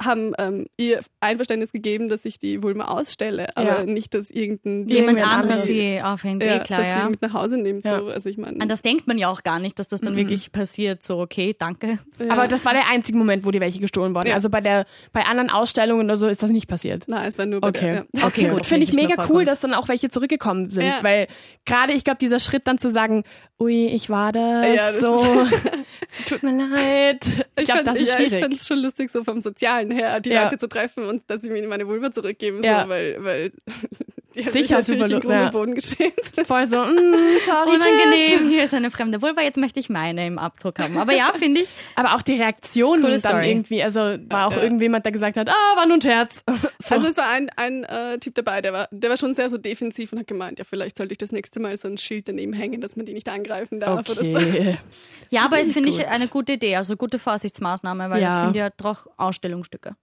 haben 0.03 0.33
ähm, 0.37 0.65
ihr 0.75 0.99
Einverständnis 1.21 1.71
gegeben, 1.71 2.09
dass 2.09 2.25
ich 2.25 2.37
die 2.37 2.61
Vulva 2.61 2.85
ausstelle, 2.85 3.55
aber 3.55 3.79
Ja. 3.79 3.85
nicht, 3.85 4.13
dass 4.13 4.29
irgendein 4.29 4.89
Jemand 4.89 5.25
anderes 5.25 5.63
sie 5.63 6.01
aufhängt, 6.01 6.43
ja, 6.43 6.55
eh 6.57 6.59
klar, 6.59 6.79
dass 6.79 6.87
ja. 6.87 7.03
sie 7.05 7.11
mit 7.11 7.21
nach 7.21 7.33
Hause 7.33 7.57
nimmt. 7.57 7.85
Ja. 7.85 7.99
So. 8.01 8.07
Also 8.07 8.27
ich 8.29 8.37
meine, 8.37 8.59
An 8.59 8.67
das 8.67 8.81
denkt 8.81 9.07
man 9.07 9.17
ja 9.17 9.29
auch 9.29 9.43
gar 9.43 9.59
nicht, 9.59 9.79
dass 9.79 9.87
das 9.87 10.01
dann 10.01 10.13
Mhm. 10.13 10.17
wirklich 10.17 10.51
passiert. 10.51 11.01
So, 11.01 11.19
okay, 11.19 11.55
danke. 11.57 11.99
ja. 12.19 12.29
Aber 12.29 12.49
das 12.49 12.65
war 12.65 12.73
der 12.73 12.89
einzige 12.89 13.17
Moment, 13.17 13.45
wo 13.45 13.51
die 13.51 13.61
welche 13.61 13.79
gestohlen 13.79 14.13
wurden. 14.13 14.27
Ja. 14.27 14.33
Also 14.35 14.49
bei 14.49 14.59
der, 14.59 14.85
bei 15.13 15.23
anderen 15.25 15.49
Ausstellungen 15.49 16.05
oder 16.05 16.17
so 16.17 16.27
ist 16.27 16.43
das 16.43 16.49
nicht 16.49 16.67
passiert. 16.67 17.05
Nein, 17.07 17.25
es 17.27 17.37
war 17.37 17.45
nur 17.45 17.61
bei 17.61 17.69
Okay. 17.69 17.85
der. 17.85 18.05
Ja. 18.21 18.27
Okay, 18.27 18.49
gut, 18.49 18.65
Finde 18.65 18.83
ich 18.83 18.93
mega 18.93 19.25
cool, 19.29 19.45
dass 19.45 19.61
dann 19.61 19.73
auch 19.73 19.87
welche 19.87 20.09
zurückgekommen 20.09 20.71
sind, 20.73 20.85
Ja. 20.85 20.99
weil 21.03 21.27
gerade 21.65 21.93
ich 21.93 22.03
glaube, 22.03 22.17
dieser 22.19 22.39
Schritt 22.41 22.67
dann 22.67 22.77
zu 22.77 22.91
sagen, 22.91 23.23
ui, 23.61 23.85
ich 23.87 24.09
war 24.09 24.33
das, 24.33 24.75
Ja, 24.75 24.91
das 24.91 24.99
so, 24.99 25.23
es 26.09 26.25
tut 26.25 26.43
mir 26.43 26.51
leid. 26.69 27.25
Ich 27.57 27.63
glaube, 27.65 27.85
fand- 27.85 27.87
das 27.87 27.97
ist 28.03 28.09
ja, 28.13 28.19
Ich 28.19 28.27
schwierig. 28.27 28.43
fand 28.43 28.53
es 28.55 28.67
schon 28.67 28.79
lustig, 28.79 29.09
so 29.09 29.23
vom 29.23 29.39
Sozialen 29.39 29.84
her, 29.91 30.19
die 30.19 30.29
Ja. 30.29 30.43
Leute 30.43 30.57
zu 30.57 30.67
treffen 30.67 31.05
und 31.05 31.23
dass 31.29 31.41
sie 31.41 31.49
mir 31.49 31.67
meine 31.67 31.87
Vulva 31.87 32.11
zurückgeben, 32.11 32.63
Ja. 32.63 32.83
so, 32.83 32.89
weil, 32.89 33.23
weil 33.23 33.51
Die 34.35 34.41
Sicher 34.43 34.83
super 34.83 35.07
Grund 35.07 35.23
ja. 35.25 35.49
Boden 35.49 35.75
geschämt. 35.75 36.13
Voll 36.45 36.67
so, 36.67 36.77
mm, 36.77 37.15
sorry. 37.45 37.75
Unangenehm, 37.75 38.49
hier 38.49 38.65
ist 38.65 38.73
eine 38.73 38.91
fremde 38.91 39.21
Vulva, 39.21 39.41
jetzt 39.41 39.57
möchte 39.57 39.79
ich 39.79 39.89
meine 39.89 40.27
im 40.27 40.37
Abdruck 40.37 40.77
haben. 40.79 40.97
Aber 40.97 41.13
ja, 41.13 41.31
finde 41.33 41.61
ich, 41.61 41.69
Aber 41.95 42.15
auch 42.15 42.21
die 42.21 42.33
Reaktion 42.35 43.01
Coole 43.01 43.19
dann 43.19 43.31
Story. 43.31 43.49
irgendwie, 43.49 43.81
also 43.83 43.99
war 44.29 44.47
auch 44.47 44.51
Ja. 44.55 44.63
irgendjemand, 44.63 45.05
der 45.05 45.11
gesagt 45.13 45.37
hat, 45.37 45.49
ah, 45.49 45.75
war 45.75 45.85
nur 45.85 45.97
ein 45.97 46.01
Scherz. 46.01 46.43
So. 46.85 46.93
Also 46.95 47.07
es 47.07 47.17
war 47.17 47.29
ein, 47.29 47.49
ein 47.55 47.83
äh, 47.85 48.19
Typ 48.19 48.35
dabei, 48.35 48.61
der 48.61 48.71
war, 48.71 48.87
der 48.91 49.09
war 49.09 49.17
schon 49.17 49.33
sehr 49.33 49.49
so 49.49 49.57
defensiv 49.57 50.11
und 50.13 50.19
hat 50.19 50.27
gemeint, 50.27 50.59
ja, 50.59 50.65
vielleicht 50.65 50.97
sollte 50.97 51.13
ich 51.13 51.17
das 51.17 51.31
nächste 51.31 51.59
Mal 51.59 51.75
so 51.77 51.87
ein 51.87 51.97
Schild 51.97 52.27
daneben 52.27 52.53
hängen, 52.53 52.79
dass 52.81 52.95
man 52.95 53.05
die 53.07 53.13
nicht 53.13 53.27
angreifen 53.27 53.79
darf. 53.79 54.07
Oder 54.09 54.23
so. 54.23 54.35
okay. 54.35 54.77
ja, 55.31 55.45
aber 55.45 55.59
es 55.59 55.73
finde 55.73 55.89
ich 55.89 56.05
eine 56.07 56.27
gute 56.27 56.53
Idee, 56.53 56.75
also 56.75 56.95
gute 56.95 57.17
Vorsichtsmaßnahme, 57.17 58.09
weil 58.11 58.21
Ja. 58.21 58.27
das 58.29 58.41
sind 58.41 58.55
ja 58.55 58.69
doch 58.77 59.07
Ausstellungsstücke. 59.17 59.95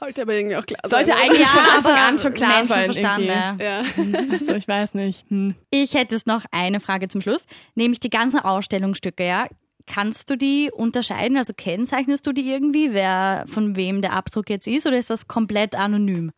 Sollte 0.00 0.22
aber 0.22 0.34
irgendwie 0.34 0.56
auch 0.56 0.66
klar 0.66 0.80
Sollte 0.86 1.06
sein. 1.06 1.16
oder? 1.16 1.24
eigentlich 1.24 1.46
von 1.48 1.64
Anfang 1.64 1.92
an 1.94 2.18
schon 2.18 2.34
klar 2.34 2.64
sein. 2.64 2.90
Ja. 3.24 3.56
Ja. 3.60 3.82
Also 4.32 4.54
ich 4.54 4.66
weiß 4.66 4.94
nicht. 4.94 5.28
Hm. 5.30 5.54
Ich 5.70 5.94
hätte 5.94 6.14
es 6.14 6.26
noch 6.26 6.44
eine 6.50 6.80
Frage 6.80 7.08
zum 7.08 7.20
Schluss, 7.20 7.44
nämlich 7.74 8.00
die 8.00 8.10
ganzen 8.10 8.40
Ausstellungsstücke, 8.40 9.24
ja. 9.26 9.46
Kannst 9.86 10.30
du 10.30 10.36
die 10.36 10.70
unterscheiden? 10.72 11.36
Also 11.36 11.52
kennzeichnest 11.54 12.26
du 12.26 12.32
die 12.32 12.48
irgendwie, 12.50 12.92
wer 12.92 13.44
von 13.48 13.76
wem 13.76 14.02
der 14.02 14.12
Abdruck 14.12 14.48
jetzt 14.48 14.66
ist, 14.66 14.86
oder 14.86 14.96
ist 14.98 15.10
das 15.10 15.26
komplett 15.28 15.74
anonym? 15.74 16.32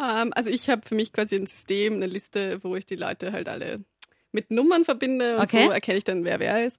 Ähm, 0.00 0.32
also 0.34 0.50
ich 0.50 0.68
habe 0.68 0.82
für 0.86 0.94
mich 0.94 1.12
quasi 1.12 1.36
ein 1.36 1.46
System, 1.46 1.94
eine 1.94 2.06
Liste, 2.06 2.58
wo 2.62 2.74
ich 2.76 2.86
die 2.86 2.96
Leute 2.96 3.32
halt 3.32 3.48
alle 3.48 3.80
mit 4.32 4.50
Nummern 4.50 4.84
verbinde 4.84 5.36
und 5.36 5.42
Okay. 5.44 5.66
so 5.66 5.70
erkenne 5.72 5.98
ich 5.98 6.04
dann, 6.04 6.24
wer 6.24 6.38
wer 6.40 6.64
ist. 6.66 6.78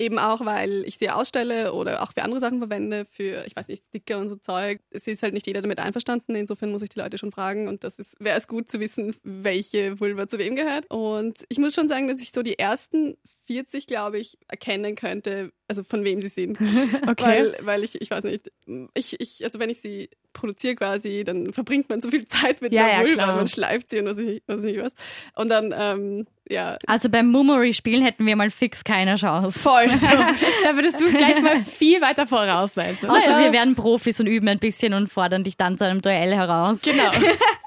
Eben 0.00 0.18
auch, 0.18 0.42
weil 0.46 0.82
ich 0.86 0.96
sie 0.96 1.10
ausstelle 1.10 1.74
oder 1.74 2.02
auch 2.02 2.12
für 2.12 2.22
andere 2.22 2.40
Sachen 2.40 2.58
verwende, 2.58 3.04
für, 3.04 3.44
ich 3.46 3.54
weiß 3.54 3.68
nicht, 3.68 3.84
Sticker 3.84 4.18
und 4.18 4.30
so 4.30 4.36
Zeug. 4.36 4.80
Es 4.88 5.06
ist 5.06 5.22
halt 5.22 5.34
nicht 5.34 5.46
jeder 5.46 5.60
damit 5.60 5.78
einverstanden, 5.78 6.34
insofern 6.34 6.72
muss 6.72 6.80
ich 6.80 6.88
die 6.88 6.98
Leute 6.98 7.18
schon 7.18 7.32
fragen 7.32 7.68
und 7.68 7.84
das 7.84 7.98
ist, 7.98 8.16
wäre 8.18 8.38
es 8.38 8.48
gut 8.48 8.70
zu 8.70 8.80
wissen, 8.80 9.14
welche 9.24 10.00
Vulva 10.00 10.26
zu 10.26 10.38
wem 10.38 10.56
gehört. 10.56 10.90
Und 10.90 11.44
ich 11.50 11.58
muss 11.58 11.74
schon 11.74 11.86
sagen, 11.86 12.08
dass 12.08 12.22
ich 12.22 12.32
so 12.32 12.42
die 12.42 12.58
ersten 12.58 13.18
40, 13.50 13.88
glaube 13.88 14.20
ich, 14.20 14.38
erkennen 14.46 14.94
könnte, 14.94 15.50
also 15.66 15.82
von 15.82 16.04
wem 16.04 16.20
sie 16.20 16.28
sind. 16.28 16.56
Okay. 17.08 17.24
Weil, 17.24 17.56
weil 17.62 17.84
ich, 17.84 18.00
ich 18.00 18.10
weiß 18.10 18.22
nicht, 18.24 18.52
ich, 18.94 19.18
ich, 19.20 19.42
also 19.44 19.58
wenn 19.58 19.70
ich 19.70 19.80
sie 19.80 20.08
produziere 20.32 20.76
quasi, 20.76 21.24
dann 21.24 21.52
verbringt 21.52 21.88
man 21.88 22.00
so 22.00 22.10
viel 22.10 22.24
Zeit 22.28 22.62
mit 22.62 22.72
Ja, 22.72 22.84
der 22.84 22.92
ja, 22.92 23.00
Vulva, 23.00 23.14
klar. 23.24 23.36
man 23.36 23.48
schleift 23.48 23.90
sie 23.90 23.98
und 23.98 24.06
was 24.06 24.18
ich, 24.18 24.42
was 24.46 24.62
ich 24.62 24.78
was. 24.80 24.94
Und 25.34 25.48
dann, 25.48 25.74
ähm, 25.76 26.26
ja, 26.48 26.78
Also 26.86 27.08
beim 27.08 27.26
Mummery-Spielen 27.32 28.02
hätten 28.04 28.24
wir 28.26 28.36
mal 28.36 28.50
fix 28.50 28.84
keine 28.84 29.16
Chance. 29.16 29.58
Voll 29.58 29.92
so. 29.94 30.06
Da 30.64 30.76
würdest 30.76 31.00
du 31.00 31.10
gleich 31.10 31.40
mal 31.42 31.58
viel 31.60 32.00
weiter 32.00 32.26
voraus 32.28 32.74
sein. 32.74 32.96
So, 33.00 33.08
Außer 33.08 33.30
naja. 33.30 33.46
wir 33.46 33.52
werden 33.52 33.74
Profis 33.74 34.20
und 34.20 34.28
üben 34.28 34.46
ein 34.48 34.60
bisschen 34.60 34.94
und 34.94 35.08
fordern 35.08 35.42
dich 35.42 35.56
dann 35.56 35.76
zu 35.76 35.84
einem 35.84 36.02
Duell 36.02 36.34
heraus. 36.34 36.82
Genau. 36.82 37.10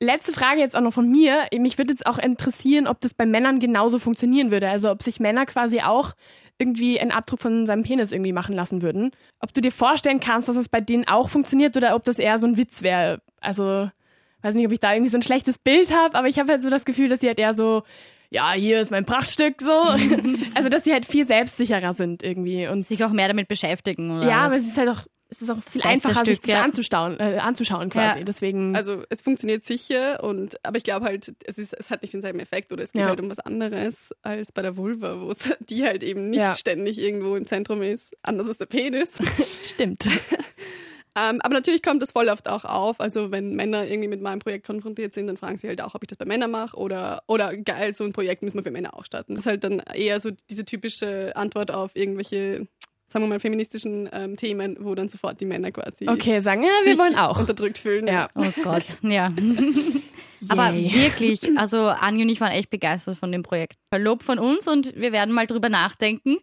Letzte 0.00 0.32
Frage 0.32 0.60
jetzt 0.60 0.76
auch 0.76 0.82
noch 0.82 0.92
von 0.92 1.10
mir. 1.10 1.46
Mich 1.58 1.78
würde 1.78 1.92
jetzt 1.92 2.06
auch 2.06 2.18
interessieren, 2.18 2.86
ob 2.86 3.00
das 3.00 3.14
bei 3.14 3.24
Männern 3.24 3.60
genauso 3.60 3.98
funktionieren 3.98 4.50
würde. 4.50 4.68
Also 4.68 4.90
ob 4.90 5.02
sich 5.02 5.20
Männer 5.20 5.46
quasi 5.46 5.80
auch 5.80 6.12
irgendwie 6.58 7.00
einen 7.00 7.12
Abdruck 7.12 7.40
von 7.40 7.66
seinem 7.66 7.82
Penis 7.82 8.12
irgendwie 8.12 8.32
machen 8.32 8.54
lassen 8.54 8.82
würden. 8.82 9.10
Ob 9.40 9.52
du 9.54 9.60
dir 9.60 9.72
vorstellen 9.72 10.20
kannst, 10.20 10.48
dass 10.48 10.56
es 10.56 10.68
bei 10.68 10.80
denen 10.80 11.06
auch 11.06 11.28
funktioniert 11.28 11.76
oder 11.76 11.94
ob 11.94 12.04
das 12.04 12.18
eher 12.18 12.38
so 12.38 12.46
ein 12.46 12.56
Witz 12.56 12.82
wäre. 12.82 13.20
Also 13.40 13.90
weiß 14.42 14.54
nicht, 14.54 14.66
ob 14.66 14.72
ich 14.72 14.80
da 14.80 14.92
irgendwie 14.92 15.10
so 15.10 15.18
ein 15.18 15.22
schlechtes 15.22 15.58
Bild 15.58 15.92
habe, 15.92 16.14
aber 16.14 16.28
ich 16.28 16.38
habe 16.38 16.52
halt 16.52 16.62
so 16.62 16.70
das 16.70 16.84
Gefühl, 16.84 17.08
dass 17.08 17.20
sie 17.20 17.28
halt 17.28 17.38
eher 17.38 17.52
so, 17.52 17.82
ja, 18.30 18.52
hier 18.52 18.80
ist 18.80 18.90
mein 18.90 19.04
Prachtstück 19.04 19.60
so. 19.60 19.70
also 20.54 20.68
dass 20.68 20.84
sie 20.84 20.92
halt 20.92 21.06
viel 21.06 21.26
selbstsicherer 21.26 21.94
sind 21.94 22.22
irgendwie. 22.22 22.68
Und 22.68 22.82
Sich 22.82 23.04
auch 23.04 23.12
mehr 23.12 23.28
damit 23.28 23.48
beschäftigen. 23.48 24.10
Oder 24.10 24.28
ja, 24.28 24.46
was? 24.46 24.52
aber 24.52 24.56
es 24.56 24.66
ist 24.66 24.78
halt 24.78 24.88
auch, 24.88 25.02
es 25.36 25.42
ist 25.42 25.50
auch 25.50 25.62
viel 25.62 25.82
einfacher, 25.82 26.24
sich 26.24 26.36
Stück, 26.36 26.42
das 26.46 26.50
ja. 26.54 26.62
anzuschauen, 26.62 27.20
äh, 27.20 27.38
anzuschauen 27.38 27.90
quasi. 27.90 28.18
Ja. 28.20 28.24
Deswegen. 28.24 28.74
also 28.74 29.02
es 29.10 29.22
funktioniert 29.22 29.64
sicher 29.64 30.22
und, 30.24 30.56
aber 30.64 30.76
ich 30.78 30.84
glaube 30.84 31.06
halt, 31.06 31.32
es 31.44 31.58
ist, 31.58 31.72
es 31.74 31.90
hat 31.90 32.02
nicht 32.02 32.14
denselben 32.14 32.40
Effekt 32.40 32.72
oder 32.72 32.82
es 32.84 32.92
geht 32.92 33.02
Ja. 33.02 33.08
halt 33.08 33.20
um 33.20 33.30
was 33.30 33.38
anderes 33.38 34.14
als 34.22 34.52
bei 34.52 34.62
der 34.62 34.76
Vulva, 34.76 35.20
wo 35.20 35.30
es, 35.30 35.54
die 35.60 35.84
halt 35.84 36.02
eben 36.02 36.30
nicht 36.30 36.40
Ja. 36.40 36.54
ständig 36.54 36.98
irgendwo 36.98 37.36
im 37.36 37.46
Zentrum 37.46 37.82
ist, 37.82 38.16
anders 38.22 38.48
als 38.48 38.58
der 38.58 38.66
Penis. 38.66 39.14
stimmt. 39.64 40.08
Ähm, 41.18 41.40
aber 41.40 41.54
natürlich 41.54 41.82
kommt 41.82 42.02
das 42.02 42.12
voll 42.12 42.28
oft 42.28 42.46
auch 42.46 42.66
auf. 42.66 43.00
Also 43.00 43.30
wenn 43.30 43.54
Männer 43.54 43.86
irgendwie 43.86 44.08
mit 44.08 44.20
meinem 44.20 44.38
Projekt 44.38 44.66
konfrontiert 44.66 45.14
sind, 45.14 45.28
dann 45.28 45.38
fragen 45.38 45.56
sie 45.56 45.66
halt 45.66 45.80
auch, 45.80 45.94
ob 45.94 46.02
ich 46.02 46.08
das 46.08 46.18
bei 46.18 46.26
Männern 46.26 46.50
mache 46.50 46.76
oder, 46.76 47.22
oder 47.26 47.56
geil, 47.56 47.94
so 47.94 48.04
ein 48.04 48.12
Projekt 48.12 48.42
müssen 48.42 48.56
wir 48.58 48.62
für 48.64 48.70
Männer 48.70 48.92
auch 48.94 49.06
starten. 49.06 49.34
Das 49.34 49.44
ist 49.44 49.46
halt 49.46 49.64
dann 49.64 49.80
eher 49.94 50.20
so 50.20 50.28
diese 50.50 50.66
typische 50.66 51.34
Antwort 51.34 51.70
auf 51.70 51.92
irgendwelche, 51.94 52.68
sagen 53.08 53.24
wir 53.24 53.28
mal, 53.28 53.40
feministischen 53.40 54.08
ähm, 54.12 54.36
Themen, 54.36 54.76
wo 54.80 54.94
dann 54.94 55.08
sofort 55.08 55.40
die 55.40 55.44
Männer 55.44 55.70
quasi 55.70 56.08
Okay, 56.08 56.40
sagen, 56.40 56.62
ja, 56.62 56.68
wir 56.84 56.92
sich 56.96 56.98
wollen 57.00 57.16
auch. 57.16 57.38
unterdrückt 57.38 57.78
fühlen. 57.78 58.06
Ja. 58.08 58.28
Oh 58.34 58.44
Gott, 58.62 58.84
ja. 59.02 59.32
Aber 60.48 60.74
wirklich, 60.74 61.40
also 61.58 61.86
Anja 61.86 62.22
und 62.24 62.28
ich 62.28 62.40
waren 62.40 62.52
echt 62.52 62.68
begeistert 62.70 63.16
von 63.16 63.32
dem 63.32 63.42
Projekt. 63.42 63.76
Lob 63.96 64.22
von 64.22 64.38
uns 64.38 64.68
und 64.68 64.94
wir 64.94 65.12
werden 65.12 65.32
mal 65.32 65.46
drüber 65.46 65.68
nachdenken, 65.68 66.36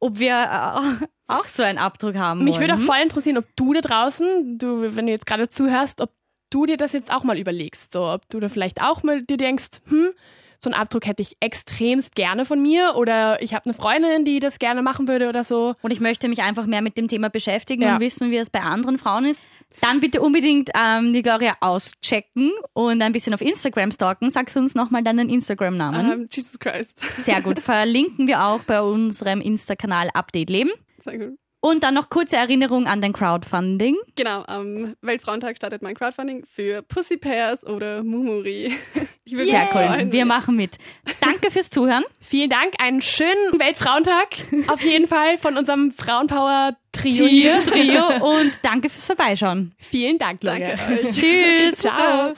ob 0.00 0.18
wir 0.18 0.32
äh, 0.32 1.06
auch 1.32 1.46
so 1.46 1.62
einen 1.62 1.78
Abdruck 1.78 2.14
haben 2.16 2.44
Mich 2.44 2.54
wollen. 2.54 2.68
würde 2.68 2.74
auch 2.74 2.86
voll 2.86 3.02
interessieren, 3.02 3.36
ob 3.38 3.44
du 3.56 3.72
da 3.74 3.80
draußen, 3.80 4.58
du, 4.58 4.94
wenn 4.96 5.06
du 5.06 5.12
jetzt 5.12 5.26
gerade 5.26 5.48
zuhörst, 5.48 6.00
ob 6.00 6.10
du 6.50 6.64
dir 6.66 6.76
das 6.76 6.92
jetzt 6.92 7.12
auch 7.12 7.24
mal 7.24 7.38
überlegst. 7.38 7.92
So, 7.92 8.04
ob 8.10 8.28
du 8.30 8.40
da 8.40 8.48
vielleicht 8.48 8.80
auch 8.80 9.02
mal 9.02 9.22
dir 9.22 9.36
denkst, 9.36 9.80
hm, 9.88 10.10
so 10.58 10.70
einen 10.70 10.80
Abdruck 10.80 11.06
hätte 11.06 11.22
ich 11.22 11.36
extremst 11.40 12.14
gerne 12.14 12.44
von 12.44 12.60
mir 12.62 12.94
oder 12.96 13.40
ich 13.42 13.54
habe 13.54 13.64
eine 13.66 13.74
Freundin, 13.74 14.24
die 14.24 14.40
das 14.40 14.58
gerne 14.58 14.82
machen 14.82 15.08
würde 15.08 15.28
oder 15.28 15.44
so. 15.44 15.74
und 15.82 15.90
ich 15.90 16.00
möchte 16.00 16.28
mich 16.28 16.42
einfach 16.42 16.66
mehr 16.66 16.82
mit 16.82 16.96
dem 16.98 17.08
Thema 17.08 17.28
beschäftigen 17.30 17.82
Ja. 17.82 17.94
und 17.94 18.00
wissen, 18.00 18.30
wie 18.30 18.36
es 18.36 18.50
bei 18.50 18.60
anderen 18.60 18.98
Frauen 18.98 19.24
ist, 19.26 19.40
dann 19.80 20.00
bitte 20.00 20.20
unbedingt 20.20 20.70
ähm, 20.74 21.12
die 21.12 21.22
Gloria 21.22 21.56
auschecken 21.60 22.52
und 22.72 23.02
ein 23.02 23.12
bisschen 23.12 23.34
auf 23.34 23.40
Instagram 23.40 23.90
stalken. 23.92 24.30
Sagst 24.30 24.56
du 24.56 24.60
uns 24.60 24.74
nochmal 24.74 25.02
deinen 25.02 25.28
Instagram-Namen? 25.28 26.10
Ähm, 26.12 26.28
Jesus 26.30 26.58
Christ. 26.58 26.98
Sehr 27.16 27.42
gut. 27.42 27.58
Verlinken 27.60 28.26
wir 28.26 28.42
auch 28.44 28.60
bei 28.60 28.80
unserem 28.80 29.40
Insta-Kanal 29.40 30.10
Update 30.14 30.50
Leben. 30.50 30.70
Sehr 30.98 31.18
gut. 31.18 31.38
Und 31.68 31.82
dann 31.82 31.94
noch 31.94 32.10
kurze 32.10 32.36
Erinnerung 32.36 32.86
an 32.86 33.00
dein 33.00 33.12
Crowdfunding. 33.12 33.96
Genau, 34.14 34.44
am 34.46 34.94
Weltfrauentag 35.02 35.56
startet 35.56 35.82
mein 35.82 35.96
Crowdfunding 35.96 36.44
für 36.46 36.82
Pussy 36.82 37.16
Pairs 37.16 37.66
oder 37.66 38.02
Mumuri. 38.04 38.72
Ich 39.28 39.32
würde 39.32 39.46
Sehr 39.50 39.68
cool. 39.74 39.84
freuen. 39.84 40.12
Wir 40.12 40.24
machen 40.24 40.54
mit. 40.54 40.76
Danke 41.20 41.50
fürs 41.50 41.68
Zuhören. 41.68 42.04
Vielen 42.20 42.48
Dank, 42.48 42.74
einen 42.78 43.02
schönen 43.02 43.58
Weltfrauentag 43.58 44.28
auf 44.68 44.82
jeden 44.82 45.08
Fall 45.08 45.36
von 45.38 45.56
unserem 45.56 45.90
Frauenpower-Trio. 45.90 47.62
Trio 47.64 48.06
und 48.24 48.52
danke 48.62 48.88
fürs 48.88 49.04
Vorbeischauen. 49.04 49.74
Vielen 49.78 50.18
Dank, 50.18 50.44
euch. 50.44 50.62
Tschüss. 51.12 51.78
Ciao. 51.80 52.34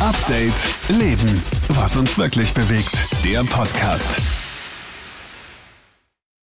Update 0.00 0.54
Leben. 0.88 1.42
Was 1.68 1.94
uns 1.96 2.16
wirklich 2.16 2.54
bewegt. 2.54 2.94
Der 3.22 3.44
Podcast. 3.44 4.43